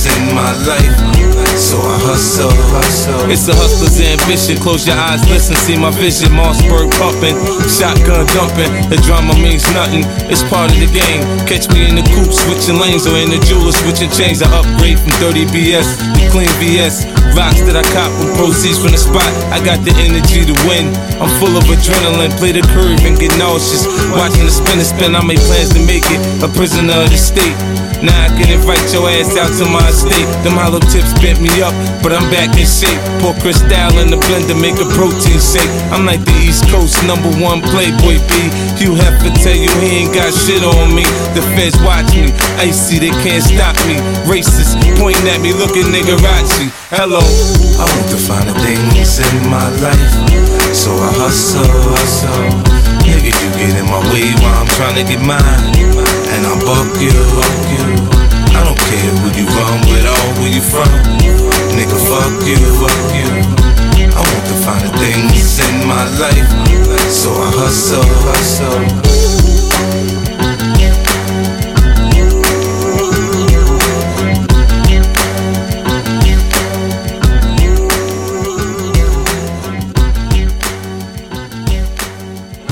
in 0.05 0.35
my 0.35 0.51
life. 0.67 1.13
So 1.53 1.77
I 1.77 1.97
hustle, 2.01 2.49
hustle. 2.73 3.29
It's 3.29 3.45
a 3.45 3.53
hustler's 3.53 4.01
ambition. 4.01 4.57
Close 4.57 4.89
your 4.89 4.97
eyes, 4.97 5.21
listen, 5.29 5.53
see 5.55 5.77
my 5.77 5.93
vision. 5.93 6.33
Mossberg 6.33 6.89
pumping, 6.97 7.37
shotgun 7.69 8.25
dumping. 8.33 8.73
The 8.89 8.97
drama 9.05 9.37
means 9.37 9.61
nothing. 9.71 10.01
It's 10.33 10.41
part 10.41 10.73
of 10.73 10.77
the 10.81 10.89
game. 10.89 11.21
Catch 11.45 11.69
me 11.69 11.85
in 11.85 11.93
the 11.93 12.05
coupe, 12.09 12.33
switching 12.33 12.81
lanes, 12.81 13.05
or 13.05 13.15
in 13.21 13.29
the 13.29 13.37
jeweler, 13.45 13.71
switching 13.71 14.09
chains. 14.09 14.41
I 14.41 14.49
upgrade 14.49 14.97
from 14.97 15.13
30 15.21 15.45
BS 15.53 16.01
to 16.01 16.21
clean 16.33 16.49
BS. 16.57 17.05
Rocks 17.37 17.61
that 17.69 17.77
I 17.77 17.85
cop 17.93 18.09
from 18.17 18.33
proceeds 18.33 18.81
from 18.81 18.91
the 18.93 19.01
spot. 19.01 19.29
I 19.53 19.61
got 19.61 19.85
the 19.85 19.93
energy 20.01 20.41
to 20.49 20.55
win. 20.65 20.89
I'm 21.21 21.29
full 21.37 21.53
of 21.53 21.69
adrenaline. 21.69 22.33
Play 22.41 22.57
the 22.57 22.65
curve 22.73 22.97
and 23.05 23.13
get 23.13 23.33
nauseous. 23.37 23.85
Watching 24.17 24.49
the 24.49 24.53
spin 24.53 24.81
and 24.81 24.89
spin, 24.89 25.13
I 25.13 25.21
make 25.21 25.41
plans 25.45 25.69
to 25.77 25.81
make 25.85 26.05
it 26.09 26.21
a 26.41 26.49
prisoner 26.49 26.97
of 26.97 27.13
the 27.13 27.17
state. 27.21 27.53
Now 28.03 28.27
I 28.27 28.27
can 28.35 28.51
invite 28.51 28.83
your 28.91 29.07
ass 29.07 29.31
out 29.39 29.47
to 29.57 29.65
my 29.71 29.87
estate. 29.87 30.27
Them 30.43 30.59
hollow 30.59 30.83
tips 30.91 31.15
bent 31.23 31.39
me 31.39 31.49
up, 31.63 31.71
but 32.03 32.11
I'm 32.11 32.27
back 32.27 32.51
in 32.59 32.67
shape. 32.67 32.99
Pour 33.23 33.31
crystal 33.39 33.95
in 34.03 34.11
the 34.11 34.19
blender, 34.27 34.59
make 34.59 34.75
a 34.75 34.87
protein 34.91 35.39
shake. 35.39 35.71
I'm 35.87 36.03
like 36.03 36.19
the 36.27 36.35
East 36.43 36.67
Coast 36.67 36.99
number 37.07 37.31
one 37.39 37.63
playboy 37.63 38.19
B. 38.27 38.33
You 38.83 38.99
have 38.99 39.23
to 39.23 39.31
tell 39.39 39.55
you 39.55 39.71
he 39.79 40.03
ain't 40.03 40.11
got 40.11 40.35
shit 40.35 40.67
on 40.67 40.91
me. 40.91 41.07
The 41.31 41.39
feds 41.55 41.79
watch 41.79 42.11
me, 42.11 42.35
icy, 42.59 42.99
they 42.99 43.15
can't 43.23 43.39
stop 43.39 43.79
me. 43.87 43.95
Racist, 44.27 44.75
pointing 44.99 45.23
at 45.31 45.39
me, 45.39 45.55
looking 45.55 45.87
niggerazzi. 45.87 46.67
Hello, 46.91 47.23
I 47.79 47.87
want 47.87 48.07
to 48.11 48.19
find 48.19 48.51
the 48.51 48.55
things 48.67 49.15
in 49.23 49.47
my 49.47 49.63
life, 49.79 50.11
so 50.75 50.91
I 50.91 51.07
hustle, 51.23 51.63
hustle. 51.95 52.83
Nigga, 53.07 53.31
you 53.31 53.49
get 53.55 53.79
in 53.79 53.87
my 53.87 54.03
way 54.11 54.27
while 54.43 54.59
I'm 54.59 54.67
trying 54.75 54.99
to 54.99 55.05
get 55.07 55.23
mine, 55.23 55.71
I 56.53 56.55
buck 56.65 57.01
you. 57.01 57.09
I 58.53 58.61
don't 58.63 58.77
care 58.77 59.09
who 59.17 59.27
you 59.33 59.45
run 59.57 59.79
with 59.89 60.05
or 60.05 60.25
where 60.37 60.53
you 60.53 60.61
from. 60.61 60.85
Nigga, 61.73 61.97
fuck 61.97 62.45
you, 62.45 62.61
fuck 62.77 63.09
you. 63.17 63.25
I 64.13 64.21
want 64.21 64.45
to 64.45 64.55
find 64.61 64.85
the 64.85 64.93
things 64.99 65.57
in 65.57 65.87
my 65.87 66.05
life, 66.21 66.45
so 67.09 67.31
I 67.33 67.49
hustle, 67.57 68.05
hustle. 68.29 69.33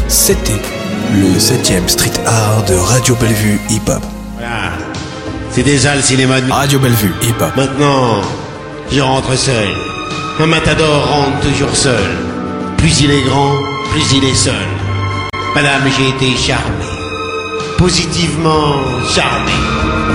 C'était 0.07 0.60
le 1.13 1.37
7ème 1.37 1.87
Street 1.87 2.11
Art 2.25 2.63
de 2.65 2.75
Radio 2.75 3.15
Bellevue 3.15 3.59
Hip 3.69 3.81
Hop. 3.87 4.01
Voilà. 4.35 4.71
C'est 5.51 5.63
déjà 5.63 5.95
le 5.95 6.01
cinéma 6.01 6.39
de... 6.39 6.51
Radio 6.51 6.79
Bellevue 6.79 7.11
Hip 7.21 7.41
Hop. 7.41 7.55
Maintenant, 7.55 8.21
je 8.91 9.01
rentre 9.01 9.35
seul. 9.35 9.69
Un 10.39 10.45
matador 10.45 11.07
rentre 11.07 11.39
toujours 11.41 11.75
seul. 11.75 12.11
Plus 12.77 13.01
il 13.01 13.11
est 13.11 13.23
grand, 13.23 13.55
plus 13.91 14.17
il 14.17 14.23
est 14.23 14.35
seul. 14.35 14.53
Madame, 15.53 15.83
j'ai 15.97 16.09
été 16.09 16.37
charmé. 16.37 16.85
Positivement 17.77 18.75
charmé. 19.13 19.51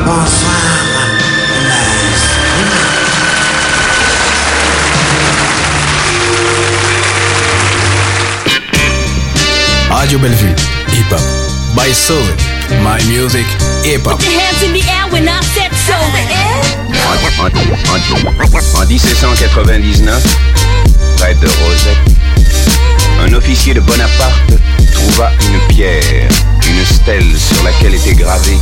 Bonsoir. 0.05 0.53
Radio 9.91 10.19
Bellevue 10.19 10.76
Hip 10.97 11.11
Hop. 11.13 11.21
By 11.77 11.93
Soul. 11.93 12.25
My 12.83 12.99
music 13.09 13.47
hip 13.85 14.03
hop. 14.05 14.19
Put 14.19 14.25
your 14.33 14.41
hands 14.41 14.63
in 14.65 14.73
the 14.73 14.83
air 14.89 15.07
when 15.13 15.29
I 15.29 15.41
said 15.55 15.71
so. 15.87 15.95
En, 17.07 17.17
en- 17.45 17.53
en 18.81 18.87
1799, 18.87 20.23
près 21.19 21.35
de 21.35 21.47
Rosette, 21.47 21.99
un 23.21 23.33
officier 23.35 23.75
de 23.75 23.81
Bonaparte 23.81 24.53
trouva 24.93 25.31
une 25.43 25.61
pierre, 25.75 26.29
une 26.69 26.85
stèle 26.85 27.37
sur 27.39 27.63
laquelle 27.63 27.95
était 27.95 28.15
gravé 28.15 28.57